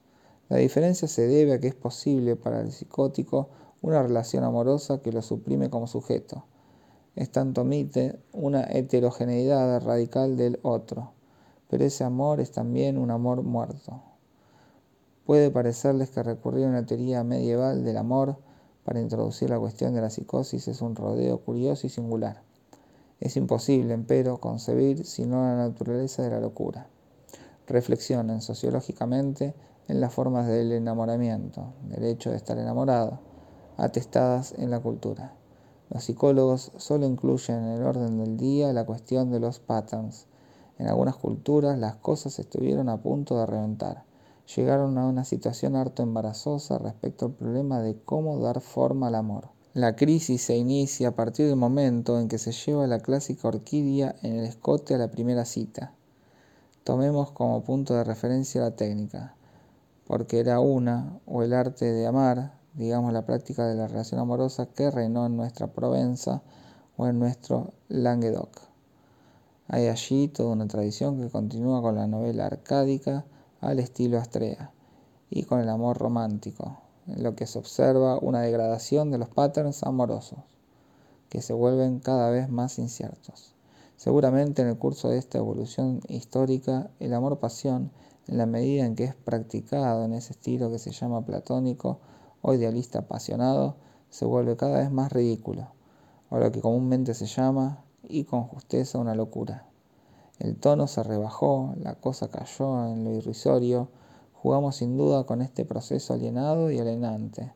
La 0.48 0.56
diferencia 0.56 1.06
se 1.06 1.26
debe 1.26 1.52
a 1.52 1.60
que 1.60 1.68
es 1.68 1.74
posible 1.74 2.36
para 2.36 2.60
el 2.60 2.72
psicótico 2.72 3.50
una 3.80 4.02
relación 4.02 4.44
amorosa 4.44 5.00
que 5.00 5.12
lo 5.12 5.22
suprime 5.22 5.70
como 5.70 5.86
sujeto. 5.86 6.44
Es 7.14 7.30
tanto 7.30 7.62
omite 7.62 8.18
una 8.32 8.64
heterogeneidad 8.64 9.82
radical 9.82 10.36
del 10.36 10.58
otro, 10.62 11.12
pero 11.68 11.84
ese 11.84 12.04
amor 12.04 12.40
es 12.40 12.50
también 12.50 12.98
un 12.98 13.10
amor 13.10 13.42
muerto. 13.42 14.02
Puede 15.28 15.50
parecerles 15.50 16.08
que 16.08 16.22
recurrir 16.22 16.64
a 16.64 16.70
una 16.70 16.86
teoría 16.86 17.22
medieval 17.22 17.84
del 17.84 17.98
amor 17.98 18.38
para 18.82 18.98
introducir 18.98 19.50
la 19.50 19.58
cuestión 19.58 19.92
de 19.92 20.00
la 20.00 20.08
psicosis 20.08 20.68
es 20.68 20.80
un 20.80 20.96
rodeo 20.96 21.44
curioso 21.44 21.86
y 21.86 21.90
singular. 21.90 22.40
Es 23.20 23.36
imposible, 23.36 23.92
empero, 23.92 24.40
concebir 24.40 25.04
sino 25.04 25.42
la 25.42 25.54
naturaleza 25.54 26.22
de 26.22 26.30
la 26.30 26.40
locura. 26.40 26.88
Reflexionen 27.66 28.40
sociológicamente 28.40 29.54
en 29.86 30.00
las 30.00 30.14
formas 30.14 30.46
del 30.46 30.72
enamoramiento, 30.72 31.74
del 31.82 32.04
hecho 32.04 32.30
de 32.30 32.36
estar 32.36 32.56
enamorado, 32.56 33.20
atestadas 33.76 34.54
en 34.56 34.70
la 34.70 34.80
cultura. 34.80 35.34
Los 35.90 36.04
psicólogos 36.04 36.72
solo 36.78 37.04
incluyen 37.04 37.64
en 37.64 37.72
el 37.72 37.82
orden 37.82 38.16
del 38.16 38.38
día 38.38 38.72
la 38.72 38.86
cuestión 38.86 39.30
de 39.30 39.40
los 39.40 39.60
patterns. 39.60 40.26
En 40.78 40.88
algunas 40.88 41.16
culturas 41.16 41.78
las 41.78 41.96
cosas 41.96 42.38
estuvieron 42.38 42.88
a 42.88 43.02
punto 43.02 43.38
de 43.38 43.44
reventar. 43.44 44.07
Llegaron 44.56 44.98
a 44.98 45.06
una 45.06 45.24
situación 45.24 45.76
harto 45.76 46.02
embarazosa 46.02 46.78
respecto 46.78 47.26
al 47.26 47.32
problema 47.32 47.80
de 47.80 48.00
cómo 48.04 48.38
dar 48.38 48.60
forma 48.60 49.08
al 49.08 49.14
amor. 49.14 49.48
La 49.74 49.96
crisis 49.96 50.42
se 50.42 50.56
inicia 50.56 51.08
a 51.08 51.14
partir 51.14 51.46
del 51.46 51.56
momento 51.56 52.18
en 52.18 52.28
que 52.28 52.38
se 52.38 52.52
lleva 52.52 52.86
la 52.86 53.00
clásica 53.00 53.48
orquídea 53.48 54.14
en 54.22 54.36
el 54.36 54.44
escote 54.44 54.94
a 54.94 54.98
la 54.98 55.10
primera 55.10 55.44
cita. 55.44 55.92
Tomemos 56.84 57.30
como 57.32 57.62
punto 57.62 57.94
de 57.94 58.04
referencia 58.04 58.62
la 58.62 58.76
técnica 58.76 59.34
porque 60.08 60.40
era 60.40 60.58
una, 60.58 61.20
o 61.26 61.42
el 61.42 61.52
arte 61.52 61.84
de 61.84 62.06
amar, 62.06 62.54
digamos 62.72 63.12
la 63.12 63.26
práctica 63.26 63.66
de 63.66 63.74
la 63.74 63.88
relación 63.88 64.18
amorosa 64.18 64.64
que 64.64 64.90
reinó 64.90 65.26
en 65.26 65.36
nuestra 65.36 65.66
Provenza 65.66 66.42
o 66.96 67.06
en 67.06 67.18
nuestro 67.18 67.74
Languedoc. 67.88 68.62
Hay 69.68 69.88
allí 69.88 70.28
toda 70.28 70.54
una 70.54 70.66
tradición 70.66 71.20
que 71.20 71.28
continúa 71.28 71.82
con 71.82 71.94
la 71.94 72.06
novela 72.06 72.46
arcádica 72.46 73.26
al 73.60 73.78
estilo 73.80 74.18
Astrea 74.18 74.72
y 75.30 75.44
con 75.44 75.60
el 75.60 75.68
amor 75.68 75.98
romántico, 75.98 76.78
en 77.06 77.22
lo 77.22 77.34
que 77.34 77.46
se 77.46 77.58
observa 77.58 78.18
una 78.18 78.40
degradación 78.40 79.10
de 79.10 79.18
los 79.18 79.28
patterns 79.28 79.82
amorosos, 79.82 80.38
que 81.28 81.42
se 81.42 81.52
vuelven 81.52 82.00
cada 82.00 82.30
vez 82.30 82.48
más 82.48 82.78
inciertos. 82.78 83.54
Seguramente 83.96 84.62
en 84.62 84.68
el 84.68 84.78
curso 84.78 85.08
de 85.08 85.18
esta 85.18 85.38
evolución 85.38 86.00
histórica, 86.08 86.90
el 87.00 87.12
amor-pasión, 87.12 87.90
en 88.28 88.38
la 88.38 88.46
medida 88.46 88.86
en 88.86 88.94
que 88.94 89.04
es 89.04 89.14
practicado 89.14 90.04
en 90.04 90.12
ese 90.12 90.32
estilo 90.32 90.70
que 90.70 90.78
se 90.78 90.92
llama 90.92 91.24
platónico 91.24 91.98
o 92.42 92.54
idealista 92.54 93.00
apasionado, 93.00 93.76
se 94.10 94.24
vuelve 94.24 94.56
cada 94.56 94.78
vez 94.78 94.90
más 94.90 95.12
ridículo, 95.12 95.68
o 96.30 96.38
lo 96.38 96.52
que 96.52 96.60
comúnmente 96.60 97.14
se 97.14 97.26
llama, 97.26 97.84
y 98.08 98.24
con 98.24 98.44
justeza, 98.44 98.98
una 98.98 99.14
locura. 99.14 99.66
El 100.38 100.56
tono 100.56 100.86
se 100.86 101.02
rebajó, 101.02 101.74
la 101.82 101.96
cosa 101.96 102.28
cayó 102.28 102.86
en 102.86 103.02
lo 103.02 103.10
irrisorio, 103.12 103.88
jugamos 104.32 104.76
sin 104.76 104.96
duda 104.96 105.24
con 105.24 105.42
este 105.42 105.64
proceso 105.64 106.14
alienado 106.14 106.70
y 106.70 106.78
alienante, 106.78 107.52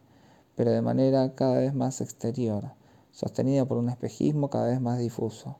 pero 0.57 0.73
de 0.73 0.83
manera 0.83 1.35
cada 1.37 1.59
vez 1.59 1.75
más 1.75 2.01
exterior, 2.01 2.73
sostenida 3.13 3.65
por 3.67 3.79
un 3.79 3.89
espejismo 3.89 4.51
cada 4.51 4.67
vez 4.67 4.81
más 4.81 4.99
difuso. 4.99 5.59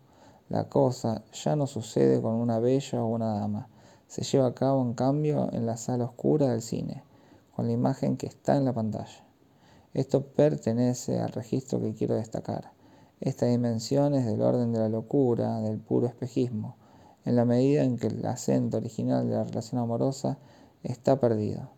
La 0.49 0.69
cosa 0.69 1.23
ya 1.33 1.55
no 1.55 1.69
sucede 1.69 2.21
con 2.21 2.35
una 2.35 2.59
bella 2.59 3.05
o 3.05 3.07
una 3.07 3.35
dama, 3.35 3.69
se 4.09 4.25
lleva 4.25 4.49
a 4.49 4.55
cabo 4.55 4.83
en 4.83 4.95
cambio 4.95 5.49
en 5.53 5.65
la 5.65 5.77
sala 5.77 6.05
oscura 6.07 6.49
del 6.49 6.61
cine, 6.61 7.05
con 7.55 7.67
la 7.67 7.73
imagen 7.73 8.17
que 8.17 8.27
está 8.27 8.57
en 8.57 8.65
la 8.65 8.73
pantalla. 8.73 9.25
Esto 9.95 10.27
pertenece 10.27 11.21
al 11.21 11.31
registro 11.31 11.81
que 11.81 11.95
quiero 11.95 12.17
destacar. 12.17 12.73
Esta 13.21 13.47
dimensión 13.47 14.15
es 14.15 14.27
del 14.27 14.43
orden 14.43 14.73
de 14.73 14.81
la 14.81 14.89
locura, 14.89 15.61
del 15.61 15.79
puro 15.79 16.09
espejismo, 16.09 16.77
en 17.25 17.37
la 17.37 17.45
medida 17.45 17.85
en 17.85 17.99
que 17.99 18.09
el 18.09 18.25
acento 18.27 18.77
original 18.77 19.29
de 19.29 19.35
la 19.35 19.45
relación 19.45 19.81
amorosa 19.81 20.39
está 20.83 21.21
perdido. 21.21 21.71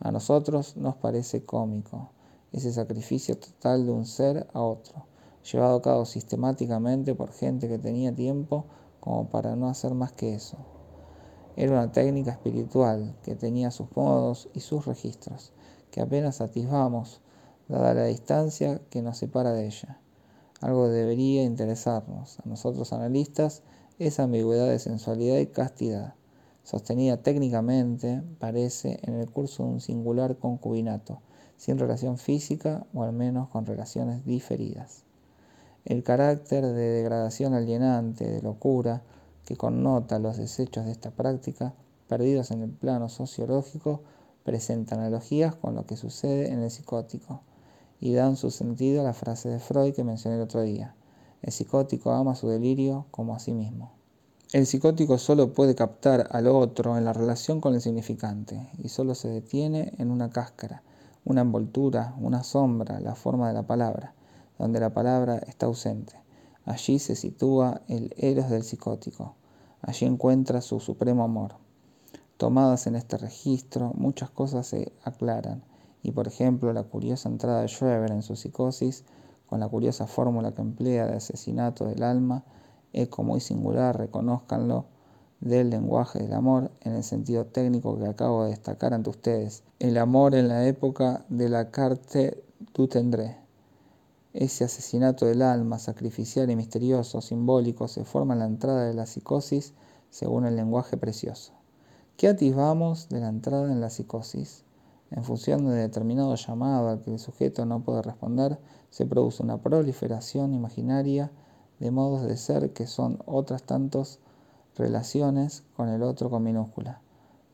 A 0.00 0.10
nosotros 0.12 0.76
nos 0.76 0.96
parece 0.96 1.44
cómico 1.44 2.10
ese 2.52 2.72
sacrificio 2.72 3.38
total 3.38 3.86
de 3.86 3.92
un 3.92 4.04
ser 4.04 4.46
a 4.52 4.60
otro 4.60 5.12
llevado 5.50 5.76
a 5.76 5.82
cabo 5.82 6.04
sistemáticamente 6.04 7.14
por 7.14 7.32
gente 7.32 7.68
que 7.68 7.78
tenía 7.78 8.14
tiempo 8.14 8.64
como 9.00 9.28
para 9.28 9.56
no 9.56 9.68
hacer 9.68 9.94
más 9.94 10.12
que 10.12 10.34
eso. 10.34 10.56
Era 11.56 11.72
una 11.72 11.92
técnica 11.92 12.30
espiritual 12.30 13.16
que 13.22 13.34
tenía 13.34 13.70
sus 13.70 13.94
modos 13.96 14.48
y 14.54 14.60
sus 14.60 14.86
registros, 14.86 15.52
que 15.90 16.00
apenas 16.00 16.40
atisbamos, 16.40 17.20
dada 17.68 17.94
la 17.94 18.04
distancia 18.04 18.80
que 18.88 19.02
nos 19.02 19.18
separa 19.18 19.52
de 19.52 19.66
ella. 19.66 19.98
Algo 20.60 20.88
debería 20.88 21.42
interesarnos, 21.42 22.38
a 22.38 22.48
nosotros 22.48 22.92
analistas, 22.92 23.62
esa 23.98 24.24
ambigüedad 24.24 24.68
de 24.68 24.78
sensualidad 24.78 25.38
y 25.38 25.46
castidad, 25.46 26.14
sostenida 26.64 27.18
técnicamente, 27.18 28.22
parece, 28.38 29.00
en 29.02 29.14
el 29.14 29.30
curso 29.30 29.64
de 29.64 29.70
un 29.70 29.80
singular 29.80 30.36
concubinato, 30.36 31.20
sin 31.56 31.78
relación 31.78 32.18
física 32.18 32.86
o 32.92 33.02
al 33.02 33.12
menos 33.12 33.48
con 33.48 33.66
relaciones 33.66 34.24
diferidas. 34.24 35.04
El 35.84 36.02
carácter 36.02 36.64
de 36.64 36.72
degradación 36.72 37.54
alienante, 37.54 38.30
de 38.30 38.42
locura, 38.42 39.02
que 39.44 39.56
connota 39.56 40.18
los 40.18 40.36
desechos 40.36 40.84
de 40.84 40.92
esta 40.92 41.10
práctica, 41.10 41.74
perdidos 42.08 42.50
en 42.50 42.62
el 42.62 42.70
plano 42.70 43.08
sociológico, 43.08 44.02
presenta 44.44 44.94
analogías 44.94 45.54
con 45.54 45.74
lo 45.74 45.86
que 45.86 45.96
sucede 45.96 46.52
en 46.52 46.60
el 46.60 46.70
psicótico 46.70 47.42
y 48.00 48.14
dan 48.14 48.36
su 48.36 48.50
sentido 48.50 49.00
a 49.00 49.04
la 49.04 49.14
frase 49.14 49.48
de 49.48 49.58
Freud 49.58 49.94
que 49.94 50.04
mencioné 50.04 50.36
el 50.36 50.42
otro 50.42 50.62
día. 50.62 50.94
El 51.42 51.52
psicótico 51.52 52.12
ama 52.12 52.34
su 52.34 52.48
delirio 52.48 53.06
como 53.10 53.34
a 53.34 53.38
sí 53.38 53.52
mismo. 53.52 53.92
El 54.52 54.66
psicótico 54.66 55.18
solo 55.18 55.52
puede 55.52 55.74
captar 55.74 56.28
al 56.30 56.46
otro 56.46 56.96
en 56.96 57.04
la 57.04 57.12
relación 57.12 57.60
con 57.60 57.74
el 57.74 57.80
significante 57.80 58.70
y 58.82 58.88
solo 58.88 59.14
se 59.14 59.28
detiene 59.28 59.92
en 59.98 60.10
una 60.10 60.30
cáscara, 60.30 60.82
una 61.24 61.42
envoltura, 61.42 62.14
una 62.18 62.42
sombra, 62.42 63.00
la 63.00 63.14
forma 63.14 63.48
de 63.48 63.54
la 63.54 63.66
palabra 63.66 64.14
donde 64.62 64.78
la 64.78 64.94
palabra 64.94 65.38
está 65.38 65.66
ausente. 65.66 66.14
Allí 66.64 67.00
se 67.00 67.16
sitúa 67.16 67.80
el 67.88 68.14
eros 68.16 68.48
del 68.48 68.62
psicótico. 68.62 69.34
Allí 69.80 70.06
encuentra 70.06 70.60
su 70.60 70.78
supremo 70.78 71.24
amor. 71.24 71.56
Tomadas 72.36 72.86
en 72.86 72.94
este 72.94 73.18
registro, 73.18 73.92
muchas 73.96 74.30
cosas 74.30 74.68
se 74.68 74.92
aclaran, 75.02 75.64
y 76.04 76.12
por 76.12 76.28
ejemplo 76.28 76.72
la 76.72 76.84
curiosa 76.84 77.28
entrada 77.28 77.62
de 77.62 77.68
Schreber 77.68 78.12
en 78.12 78.22
su 78.22 78.36
psicosis, 78.36 79.04
con 79.52 79.60
la 79.60 79.68
curiosa 79.68 80.06
fórmula 80.06 80.54
que 80.54 80.62
emplea 80.62 81.06
de 81.06 81.16
asesinato 81.16 81.84
del 81.84 82.04
alma, 82.04 82.42
eco 82.94 83.22
muy 83.22 83.38
singular, 83.38 83.98
reconozcanlo, 83.98 84.86
del 85.40 85.68
lenguaje 85.68 86.20
del 86.20 86.32
amor 86.32 86.70
en 86.80 86.94
el 86.94 87.04
sentido 87.04 87.44
técnico 87.44 87.98
que 87.98 88.06
acabo 88.06 88.44
de 88.44 88.48
destacar 88.48 88.94
ante 88.94 89.10
ustedes. 89.10 89.62
El 89.78 89.98
amor 89.98 90.34
en 90.34 90.48
la 90.48 90.66
época 90.66 91.26
de 91.28 91.50
la 91.50 91.70
carte 91.70 92.42
du 92.72 92.88
tendré. 92.88 93.36
Ese 94.32 94.64
asesinato 94.64 95.26
del 95.26 95.42
alma, 95.42 95.78
sacrificial 95.78 96.50
y 96.50 96.56
misterioso, 96.56 97.20
simbólico, 97.20 97.88
se 97.88 98.06
forma 98.06 98.32
en 98.32 98.38
la 98.40 98.46
entrada 98.46 98.86
de 98.86 98.94
la 98.94 99.04
psicosis 99.04 99.74
según 100.08 100.46
el 100.46 100.56
lenguaje 100.56 100.96
precioso. 100.96 101.52
¿Qué 102.16 102.28
atisbamos 102.28 103.10
de 103.10 103.20
la 103.20 103.28
entrada 103.28 103.70
en 103.70 103.82
la 103.82 103.90
psicosis? 103.90 104.64
En 105.14 105.24
función 105.24 105.66
de 105.66 105.74
determinado 105.74 106.34
llamado 106.34 106.88
al 106.88 107.02
que 107.02 107.12
el 107.12 107.18
sujeto 107.18 107.66
no 107.66 107.84
puede 107.84 108.00
responder, 108.00 108.58
se 108.88 109.04
produce 109.04 109.42
una 109.42 109.58
proliferación 109.58 110.54
imaginaria 110.54 111.30
de 111.80 111.90
modos 111.90 112.22
de 112.22 112.36
ser 112.38 112.72
que 112.72 112.86
son 112.86 113.18
otras 113.26 113.62
tantas 113.64 114.20
relaciones 114.74 115.64
con 115.76 115.90
el 115.90 116.02
otro 116.02 116.30
con 116.30 116.42
minúscula. 116.42 117.02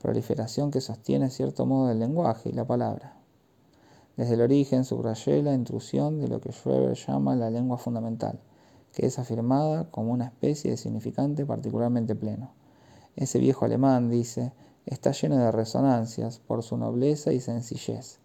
Proliferación 0.01 0.71
que 0.71 0.81
sostiene 0.81 1.31
cierto 1.31 1.67
modo 1.67 1.89
del 1.89 1.99
lenguaje 1.99 2.51
y 2.51 2.53
la 2.53 2.65
palabra. 2.65 3.17
Desde 4.17 4.35
el 4.35 4.43
origen 4.43 4.85
subrayé 4.85 5.43
la 5.43 5.55
intrusión 5.55 6.21
de 6.21 6.29
lo 6.29 6.41
que 6.41 6.53
Schreber 6.53 6.95
llama 6.95 7.35
la 7.35 7.51
lengua 7.51 7.79
fundamental, 7.79 8.39
que 8.93 9.07
es 9.07 9.19
afirmada 9.19 9.91
como 9.91 10.13
una 10.13 10.27
especie 10.27 10.71
de 10.71 10.77
significante 10.77 11.45
particularmente 11.45 12.15
pleno. 12.15 12.53
Ese 13.17 13.41
viejo 13.41 13.65
alemán, 13.65 14.11
dice, 14.11 14.53
está 14.91 15.13
lleno 15.13 15.37
de 15.37 15.53
resonancias 15.53 16.39
por 16.39 16.63
su 16.63 16.77
nobleza 16.77 17.33
y 17.33 17.41
sencillez. 17.41 18.21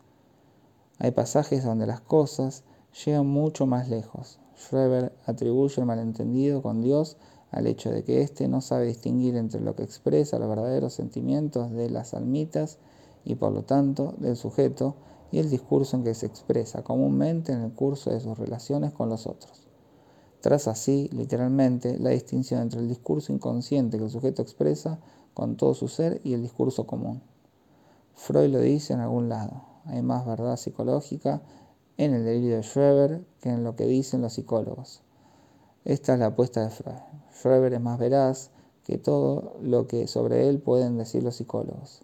Hay 0.99 1.11
pasajes 1.11 1.63
donde 1.63 1.87
las 1.87 2.01
cosas 2.01 2.63
llegan 3.05 3.27
mucho 3.27 3.65
más 3.65 3.89
lejos. 3.89 4.39
Schreber 4.57 5.13
atribuye 5.25 5.81
el 5.81 5.85
malentendido 5.85 6.61
con 6.61 6.81
Dios 6.81 7.17
al 7.51 7.67
hecho 7.67 7.91
de 7.91 8.03
que 8.03 8.21
éste 8.21 8.47
no 8.47 8.61
sabe 8.61 8.85
distinguir 8.85 9.35
entre 9.35 9.61
lo 9.61 9.75
que 9.75 9.83
expresa 9.83 10.39
los 10.39 10.49
verdaderos 10.49 10.93
sentimientos 10.93 11.71
de 11.71 11.89
las 11.89 12.13
almitas 12.13 12.79
y 13.25 13.35
por 13.35 13.51
lo 13.51 13.63
tanto 13.63 14.15
del 14.17 14.35
sujeto 14.35 14.95
y 15.31 15.39
el 15.39 15.49
discurso 15.49 15.97
en 15.97 16.03
que 16.03 16.13
se 16.13 16.25
expresa 16.25 16.83
comúnmente 16.83 17.51
en 17.51 17.61
el 17.61 17.73
curso 17.73 18.11
de 18.11 18.19
sus 18.19 18.37
relaciones 18.37 18.91
con 18.91 19.09
los 19.09 19.27
otros. 19.27 19.67
Tras 20.41 20.67
así, 20.67 21.09
literalmente, 21.13 21.97
la 21.99 22.09
distinción 22.09 22.61
entre 22.61 22.81
el 22.81 22.87
discurso 22.87 23.31
inconsciente 23.31 23.97
que 23.97 24.03
el 24.03 24.09
sujeto 24.09 24.41
expresa 24.41 24.99
con 25.33 25.55
todo 25.55 25.73
su 25.73 25.87
ser 25.87 26.21
y 26.23 26.33
el 26.33 26.41
discurso 26.41 26.85
común. 26.85 27.21
Freud 28.13 28.51
lo 28.51 28.59
dice 28.59 28.93
en 28.93 28.99
algún 28.99 29.29
lado. 29.29 29.63
Hay 29.85 30.01
más 30.01 30.25
verdad 30.25 30.57
psicológica 30.57 31.41
en 31.97 32.13
el 32.13 32.25
delirio 32.25 32.57
de 32.57 32.63
Schreber 32.63 33.25
que 33.41 33.49
en 33.49 33.63
lo 33.63 33.75
que 33.75 33.85
dicen 33.85 34.21
los 34.21 34.33
psicólogos. 34.33 35.01
Esta 35.85 36.13
es 36.13 36.19
la 36.19 36.27
apuesta 36.27 36.61
de 36.61 36.69
Freud. 36.69 36.95
Schreber 37.33 37.73
es 37.73 37.81
más 37.81 37.99
veraz 37.99 38.51
que 38.83 38.97
todo 38.97 39.57
lo 39.61 39.87
que 39.87 40.07
sobre 40.07 40.49
él 40.49 40.59
pueden 40.59 40.97
decir 40.97 41.23
los 41.23 41.35
psicólogos 41.35 42.03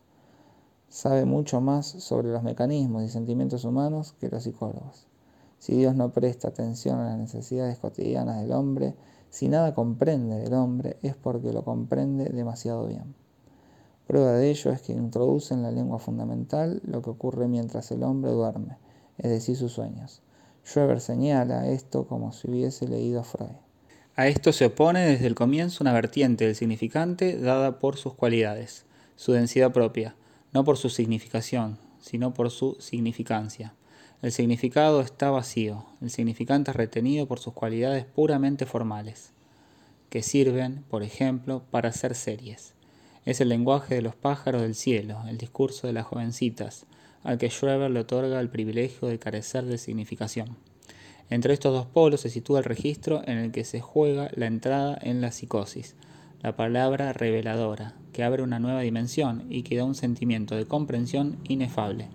sabe 0.90 1.26
mucho 1.26 1.62
más 1.62 1.86
sobre 1.86 2.30
los 2.30 2.44
mecanismos 2.44 3.04
y 3.04 3.10
sentimientos 3.10 3.64
humanos 3.64 4.16
que 4.20 4.30
los 4.30 4.44
psicólogos. 4.44 5.06
Si 5.60 5.76
Dios 5.76 5.96
no 5.96 6.12
presta 6.12 6.48
atención 6.48 7.00
a 7.00 7.10
las 7.10 7.18
necesidades 7.18 7.78
cotidianas 7.78 8.42
del 8.42 8.52
hombre, 8.52 8.96
si 9.30 9.48
nada 9.48 9.74
comprende 9.74 10.38
del 10.38 10.54
hombre, 10.54 10.98
es 11.02 11.16
porque 11.16 11.54
lo 11.54 11.64
comprende 11.64 12.26
demasiado 12.26 12.88
bien. 12.88 13.16
Prueba 14.08 14.34
de 14.34 14.50
ello 14.50 14.72
es 14.72 14.82
que 14.82 14.94
introduce 14.94 15.54
en 15.54 15.62
la 15.62 15.72
lengua 15.72 16.00
fundamental 16.00 16.82
lo 16.84 17.02
que 17.02 17.12
ocurre 17.12 17.48
mientras 17.48 17.92
el 17.92 18.04
hombre 18.04 18.32
duerme, 18.32 18.78
es 19.20 19.30
decir, 19.30 19.56
sus 19.56 19.74
sueños. 19.74 20.22
Schreber 20.66 21.00
señala 21.00 21.68
esto 21.68 22.08
como 22.08 22.32
si 22.32 22.50
hubiese 22.50 22.88
leído 22.88 23.20
a 23.20 23.24
Freud. 23.24 23.56
A 24.16 24.28
esto 24.28 24.52
se 24.52 24.66
opone 24.66 25.06
desde 25.06 25.28
el 25.28 25.36
comienzo 25.36 25.84
una 25.84 25.94
vertiente 25.94 26.46
del 26.46 26.56
significante 26.56 27.38
dada 27.38 27.80
por 27.80 27.98
sus 27.98 28.16
cualidades, 28.16 28.86
su 29.16 29.32
densidad 29.32 29.72
propia, 29.72 30.16
no 30.54 30.64
por 30.64 30.78
su 30.78 30.90
significación, 30.90 31.78
sino 32.00 32.34
por 32.34 32.50
su 32.50 32.78
significancia. 32.80 33.74
El 34.22 34.34
significado 34.34 35.00
está 35.00 35.32
vacío, 35.32 35.86
el 36.02 36.10
significante 36.10 36.72
es 36.72 36.76
retenido 36.76 37.26
por 37.26 37.40
sus 37.40 37.54
cualidades 37.54 38.04
puramente 38.04 38.66
formales, 38.66 39.32
que 40.10 40.24
sirven, 40.24 40.84
por 40.90 41.04
ejemplo, 41.04 41.64
para 41.72 41.88
hacer 41.88 42.16
series. 42.16 42.74
Es 43.24 43.40
el 43.40 43.48
lenguaje 43.48 43.96
de 43.96 44.02
los 44.02 44.16
pájaros 44.16 44.62
del 44.62 44.76
cielo, 44.76 45.22
el 45.30 45.38
discurso 45.38 45.88
de 45.88 45.94
las 45.94 46.06
jovencitas, 46.06 46.86
al 47.24 47.38
que 47.38 47.50
Schreber 47.50 47.92
le 47.92 48.02
otorga 48.02 48.42
el 48.42 48.50
privilegio 48.50 49.08
de 49.08 49.20
carecer 49.20 49.64
de 49.64 49.78
significación. 49.78 50.58
Entre 51.30 51.54
estos 51.54 51.74
dos 51.74 51.86
polos 51.86 52.20
se 52.20 52.30
sitúa 52.30 52.60
el 52.60 52.66
registro 52.66 53.22
en 53.26 53.38
el 53.38 53.54
que 53.54 53.64
se 53.64 53.80
juega 53.80 54.32
la 54.34 54.48
entrada 54.48 55.00
en 55.02 55.22
la 55.22 55.32
psicosis, 55.32 55.96
la 56.42 56.58
palabra 56.58 57.14
reveladora, 57.14 57.94
que 58.12 58.26
abre 58.26 58.44
una 58.44 58.60
nueva 58.60 58.82
dimensión 58.82 59.46
y 59.50 59.64
que 59.64 59.78
da 59.78 59.86
un 59.86 59.96
sentimiento 59.96 60.58
de 60.58 60.66
comprensión 60.66 61.38
inefable, 61.48 62.10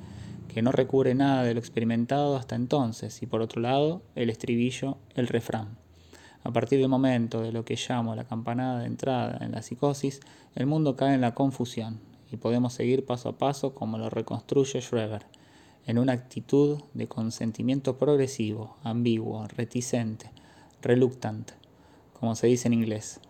que 0.54 0.62
no 0.62 0.70
recubre 0.70 1.16
nada 1.16 1.42
de 1.42 1.52
lo 1.52 1.58
experimentado 1.58 2.36
hasta 2.36 2.54
entonces, 2.54 3.20
y 3.22 3.26
por 3.26 3.42
otro 3.42 3.60
lado, 3.60 4.02
el 4.14 4.30
estribillo, 4.30 4.98
el 5.16 5.26
refrán. 5.26 5.76
A 6.44 6.52
partir 6.52 6.78
del 6.78 6.88
momento 6.88 7.42
de 7.42 7.50
lo 7.50 7.64
que 7.64 7.74
llamo 7.74 8.14
la 8.14 8.22
campanada 8.22 8.78
de 8.78 8.86
entrada 8.86 9.44
en 9.44 9.50
la 9.50 9.62
psicosis, 9.62 10.20
el 10.54 10.66
mundo 10.66 10.94
cae 10.94 11.14
en 11.14 11.22
la 11.22 11.34
confusión 11.34 11.98
y 12.30 12.36
podemos 12.36 12.72
seguir 12.72 13.04
paso 13.04 13.30
a 13.30 13.36
paso 13.36 13.74
como 13.74 13.98
lo 13.98 14.10
reconstruye 14.10 14.80
Schreber, 14.80 15.26
en 15.86 15.98
una 15.98 16.12
actitud 16.12 16.80
de 16.94 17.08
consentimiento 17.08 17.98
progresivo, 17.98 18.76
ambiguo, 18.84 19.48
reticente, 19.48 20.30
reluctant, 20.82 21.50
como 22.12 22.36
se 22.36 22.46
dice 22.46 22.68
en 22.68 22.74
inglés. 22.74 23.20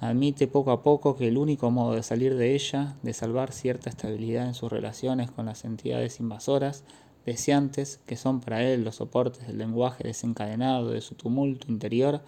Admite 0.00 0.46
poco 0.46 0.72
a 0.72 0.82
poco 0.82 1.16
que 1.16 1.28
el 1.28 1.38
único 1.38 1.70
modo 1.70 1.94
de 1.94 2.02
salir 2.02 2.36
de 2.36 2.54
ella, 2.54 2.96
de 3.02 3.14
salvar 3.14 3.52
cierta 3.52 3.88
estabilidad 3.88 4.46
en 4.46 4.54
sus 4.54 4.70
relaciones 4.70 5.30
con 5.30 5.46
las 5.46 5.64
entidades 5.64 6.20
invasoras, 6.20 6.84
deseantes, 7.24 7.98
que 8.06 8.16
son 8.16 8.40
para 8.40 8.62
él 8.62 8.84
los 8.84 8.96
soportes 8.96 9.46
del 9.46 9.58
lenguaje 9.58 10.04
desencadenado 10.04 10.90
de 10.90 11.00
su 11.00 11.14
tumulto 11.14 11.68
interior, 11.70 12.22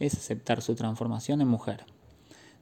es 0.00 0.14
aceptar 0.14 0.62
su 0.62 0.74
transformación 0.74 1.40
en 1.40 1.48
mujer. 1.48 1.86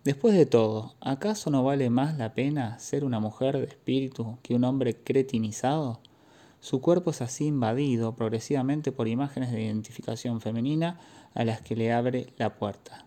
Después 0.05 0.35
de 0.35 0.47
todo, 0.47 0.95
¿acaso 1.01 1.51
no 1.51 1.65
vale 1.65 1.91
más 1.91 2.17
la 2.17 2.35
pena 2.35 2.79
ser 2.79 3.05
una 3.05 3.19
mujer 3.19 3.59
de 3.59 3.65
espíritu 3.65 4.39
que 4.43 4.55
un 4.55 4.65
hombre 4.65 4.97
cretinizado? 4.97 6.01
Su 6.61 6.83
cuerpo 6.83 7.11
es 7.11 7.23
así 7.23 7.47
invadido 7.47 8.15
progresivamente 8.15 8.93
por 8.93 9.09
imágenes 9.09 9.53
de 9.53 9.63
identificación 9.63 10.41
femenina 10.41 11.01
a 11.35 11.45
las 11.45 11.63
que 11.63 11.77
le 11.77 11.93
abre 11.93 12.33
la 12.37 12.57
puerta. 12.57 13.07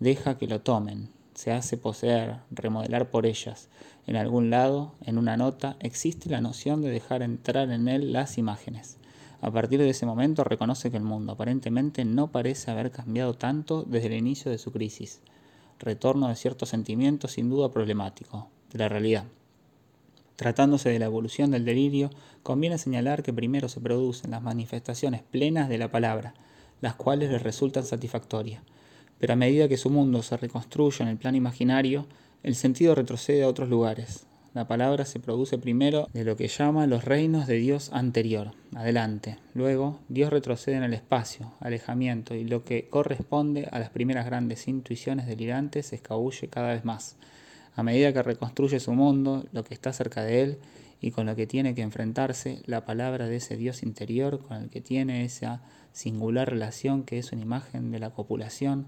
Deja 0.00 0.36
que 0.38 0.48
lo 0.48 0.60
tomen, 0.60 1.08
se 1.34 1.52
hace 1.52 1.76
poseer, 1.76 2.38
remodelar 2.50 3.10
por 3.10 3.26
ellas. 3.26 3.68
En 4.06 4.16
algún 4.16 4.50
lado, 4.50 4.92
en 5.02 5.18
una 5.18 5.36
nota, 5.36 5.76
existe 5.80 6.28
la 6.28 6.40
noción 6.40 6.82
de 6.82 6.90
dejar 6.90 7.22
entrar 7.22 7.70
en 7.70 7.88
él 7.88 8.12
las 8.12 8.36
imágenes. 8.36 8.98
A 9.40 9.50
partir 9.50 9.78
de 9.78 9.90
ese 9.90 10.06
momento 10.06 10.42
reconoce 10.42 10.90
que 10.90 10.96
el 10.96 11.02
mundo 11.02 11.32
aparentemente 11.32 12.04
no 12.04 12.32
parece 12.32 12.70
haber 12.70 12.90
cambiado 12.90 13.34
tanto 13.34 13.82
desde 13.82 14.08
el 14.08 14.14
inicio 14.14 14.50
de 14.50 14.58
su 14.58 14.72
crisis. 14.72 15.20
Retorno 15.78 16.28
de 16.28 16.36
cierto 16.36 16.66
sentimiento 16.66 17.28
sin 17.28 17.50
duda 17.50 17.70
problemático, 17.70 18.48
de 18.72 18.78
la 18.78 18.88
realidad. 18.88 19.24
Tratándose 20.36 20.88
de 20.88 20.98
la 20.98 21.04
evolución 21.04 21.50
del 21.52 21.64
delirio, 21.64 22.10
conviene 22.42 22.78
señalar 22.78 23.22
que 23.22 23.32
primero 23.32 23.68
se 23.68 23.80
producen 23.80 24.32
las 24.32 24.42
manifestaciones 24.42 25.22
plenas 25.22 25.68
de 25.68 25.78
la 25.78 25.90
palabra, 25.90 26.34
las 26.80 26.94
cuales 26.94 27.30
le 27.30 27.38
resultan 27.38 27.84
satisfactorias. 27.84 28.62
Pero 29.18 29.32
a 29.32 29.36
medida 29.36 29.68
que 29.68 29.76
su 29.76 29.90
mundo 29.90 30.22
se 30.22 30.36
reconstruye 30.36 31.02
en 31.02 31.08
el 31.08 31.16
plano 31.16 31.36
imaginario, 31.36 32.06
el 32.42 32.54
sentido 32.54 32.94
retrocede 32.94 33.42
a 33.42 33.48
otros 33.48 33.68
lugares, 33.68 34.26
la 34.54 34.68
palabra 34.68 35.04
se 35.04 35.18
produce 35.18 35.58
primero 35.58 36.06
de 36.12 36.22
lo 36.22 36.36
que 36.36 36.46
llama 36.46 36.86
los 36.86 37.04
reinos 37.04 37.48
de 37.48 37.56
Dios 37.56 37.90
anterior, 37.92 38.52
adelante. 38.76 39.36
Luego, 39.52 39.98
Dios 40.08 40.30
retrocede 40.30 40.76
en 40.76 40.84
el 40.84 40.94
espacio, 40.94 41.52
alejamiento, 41.58 42.36
y 42.36 42.44
lo 42.44 42.62
que 42.62 42.88
corresponde 42.88 43.66
a 43.72 43.80
las 43.80 43.90
primeras 43.90 44.26
grandes 44.26 44.68
intuiciones 44.68 45.26
delirantes 45.26 45.86
se 45.86 45.96
escabulle 45.96 46.46
cada 46.46 46.72
vez 46.72 46.84
más. 46.84 47.16
A 47.74 47.82
medida 47.82 48.12
que 48.12 48.22
reconstruye 48.22 48.78
su 48.78 48.92
mundo, 48.92 49.44
lo 49.50 49.64
que 49.64 49.74
está 49.74 49.92
cerca 49.92 50.22
de 50.22 50.42
él 50.42 50.58
y 51.00 51.10
con 51.10 51.26
lo 51.26 51.34
que 51.34 51.48
tiene 51.48 51.74
que 51.74 51.82
enfrentarse, 51.82 52.62
la 52.66 52.84
palabra 52.84 53.26
de 53.26 53.34
ese 53.34 53.56
Dios 53.56 53.82
interior 53.82 54.38
con 54.38 54.62
el 54.62 54.70
que 54.70 54.80
tiene 54.80 55.24
esa 55.24 55.62
singular 55.90 56.48
relación 56.48 57.02
que 57.02 57.18
es 57.18 57.32
una 57.32 57.42
imagen 57.42 57.90
de 57.90 57.98
la 57.98 58.10
copulación, 58.10 58.86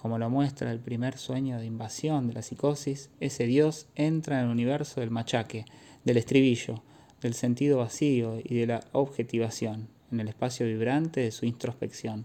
como 0.00 0.18
lo 0.18 0.30
muestra 0.30 0.72
el 0.72 0.80
primer 0.80 1.18
sueño 1.18 1.58
de 1.58 1.66
invasión 1.66 2.26
de 2.26 2.32
la 2.32 2.40
psicosis, 2.40 3.10
ese 3.20 3.44
Dios 3.44 3.86
entra 3.96 4.38
en 4.38 4.46
el 4.46 4.50
universo 4.50 5.00
del 5.00 5.10
machaque, 5.10 5.66
del 6.04 6.16
estribillo, 6.16 6.82
del 7.20 7.34
sentido 7.34 7.76
vacío 7.76 8.38
y 8.42 8.54
de 8.54 8.66
la 8.66 8.80
objetivación, 8.92 9.88
en 10.10 10.20
el 10.20 10.28
espacio 10.28 10.64
vibrante 10.64 11.20
de 11.20 11.30
su 11.32 11.44
introspección, 11.44 12.24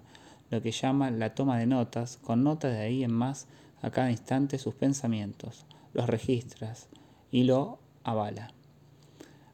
lo 0.52 0.62
que 0.62 0.72
llama 0.72 1.12
la 1.12 1.36
toma 1.36 1.58
de 1.60 1.66
notas, 1.66 2.16
con 2.16 2.46
notas 2.46 2.72
de 2.72 2.80
ahí 2.80 3.04
en 3.04 3.12
más 3.12 3.48
a 3.82 3.92
cada 3.92 4.10
instante 4.10 4.58
sus 4.58 4.74
pensamientos, 4.74 5.66
los 5.94 6.08
registras 6.08 6.88
y 7.30 7.44
lo 7.44 7.80
avala. 8.06 8.54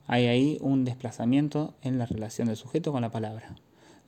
Hay 0.06 0.28
ahí 0.28 0.60
un 0.62 0.86
desplazamiento 0.86 1.74
en 1.82 1.98
la 1.98 2.06
relación 2.06 2.50
del 2.50 2.58
sujeto 2.58 2.92
con 2.92 3.02
la 3.02 3.10
palabra. 3.10 3.56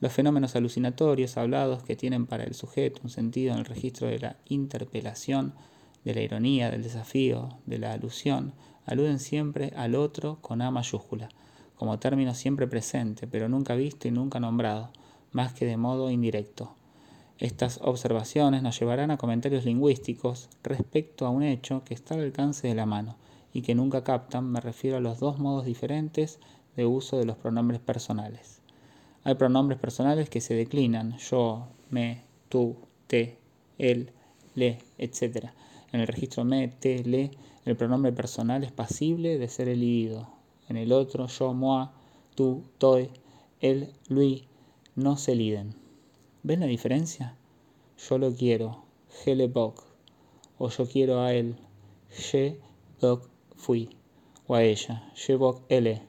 Los 0.00 0.12
fenómenos 0.12 0.56
alucinatorios 0.56 1.36
hablados 1.36 1.82
que 1.82 1.96
tienen 1.96 2.26
para 2.26 2.44
el 2.44 2.54
sujeto 2.54 3.00
un 3.04 3.10
sentido 3.10 3.52
en 3.52 3.60
el 3.60 3.64
registro 3.64 4.08
de 4.08 4.18
la 4.18 4.36
interpelación, 4.46 5.54
de 6.04 6.14
la 6.14 6.20
ironía, 6.20 6.70
del 6.70 6.82
desafío, 6.82 7.58
de 7.66 7.78
la 7.78 7.92
alusión, 7.92 8.52
aluden 8.86 9.18
siempre 9.18 9.72
al 9.76 9.94
otro 9.94 10.38
con 10.40 10.60
A 10.62 10.70
mayúscula, 10.70 11.28
como 11.76 11.98
término 11.98 12.34
siempre 12.34 12.66
presente, 12.66 13.26
pero 13.26 13.48
nunca 13.48 13.74
visto 13.74 14.08
y 14.08 14.10
nunca 14.10 14.40
nombrado, 14.40 14.90
más 15.32 15.52
que 15.54 15.66
de 15.66 15.76
modo 15.76 16.10
indirecto. 16.10 16.74
Estas 17.38 17.80
observaciones 17.82 18.62
nos 18.62 18.78
llevarán 18.78 19.10
a 19.10 19.16
comentarios 19.16 19.64
lingüísticos 19.64 20.48
respecto 20.62 21.26
a 21.26 21.30
un 21.30 21.42
hecho 21.42 21.82
que 21.84 21.94
está 21.94 22.14
al 22.14 22.20
alcance 22.20 22.68
de 22.68 22.74
la 22.74 22.86
mano 22.86 23.16
y 23.52 23.62
que 23.62 23.74
nunca 23.74 24.04
captan, 24.04 24.50
me 24.50 24.60
refiero 24.60 24.98
a 24.98 25.00
los 25.00 25.18
dos 25.18 25.38
modos 25.38 25.64
diferentes 25.64 26.38
de 26.76 26.86
uso 26.86 27.18
de 27.18 27.24
los 27.24 27.36
pronombres 27.36 27.80
personales. 27.80 28.63
Hay 29.26 29.36
pronombres 29.36 29.78
personales 29.78 30.28
que 30.28 30.42
se 30.42 30.54
declinan, 30.54 31.16
yo, 31.16 31.68
me, 31.88 32.24
tú, 32.50 32.76
te, 33.06 33.38
él, 33.78 34.10
le, 34.54 34.78
etc. 34.98 35.48
En 35.92 36.00
el 36.00 36.06
registro 36.06 36.44
me, 36.44 36.68
te, 36.68 37.02
le, 37.02 37.30
el 37.64 37.74
pronombre 37.74 38.12
personal 38.12 38.64
es 38.64 38.72
pasible 38.72 39.38
de 39.38 39.48
ser 39.48 39.68
elidido. 39.68 40.28
En 40.68 40.76
el 40.76 40.92
otro, 40.92 41.26
yo, 41.26 41.54
moi, 41.54 41.88
tú, 42.34 42.64
toi, 42.76 43.08
él, 43.60 43.94
lui, 44.08 44.46
no 44.94 45.16
se 45.16 45.32
eliden. 45.32 45.74
¿Ven 46.42 46.60
la 46.60 46.66
diferencia? 46.66 47.34
Yo 47.96 48.18
lo 48.18 48.30
quiero, 48.34 48.84
je 49.24 49.34
le 49.34 49.48
boc, 49.48 49.84
o 50.58 50.68
yo 50.68 50.86
quiero 50.86 51.22
a 51.22 51.32
él, 51.32 51.56
je 52.10 52.60
boc 53.00 53.30
fui, 53.56 53.88
o 54.46 54.54
a 54.54 54.62
ella, 54.62 55.10
je 55.14 55.34
boc 55.36 55.62
ele, 55.70 56.02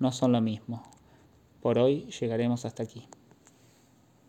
no 0.00 0.10
son 0.10 0.32
lo 0.32 0.40
mismo. 0.40 0.87
Por 1.68 1.80
hoy 1.80 2.06
llegaremos 2.18 2.64
hasta 2.64 2.82
aquí. 2.82 3.06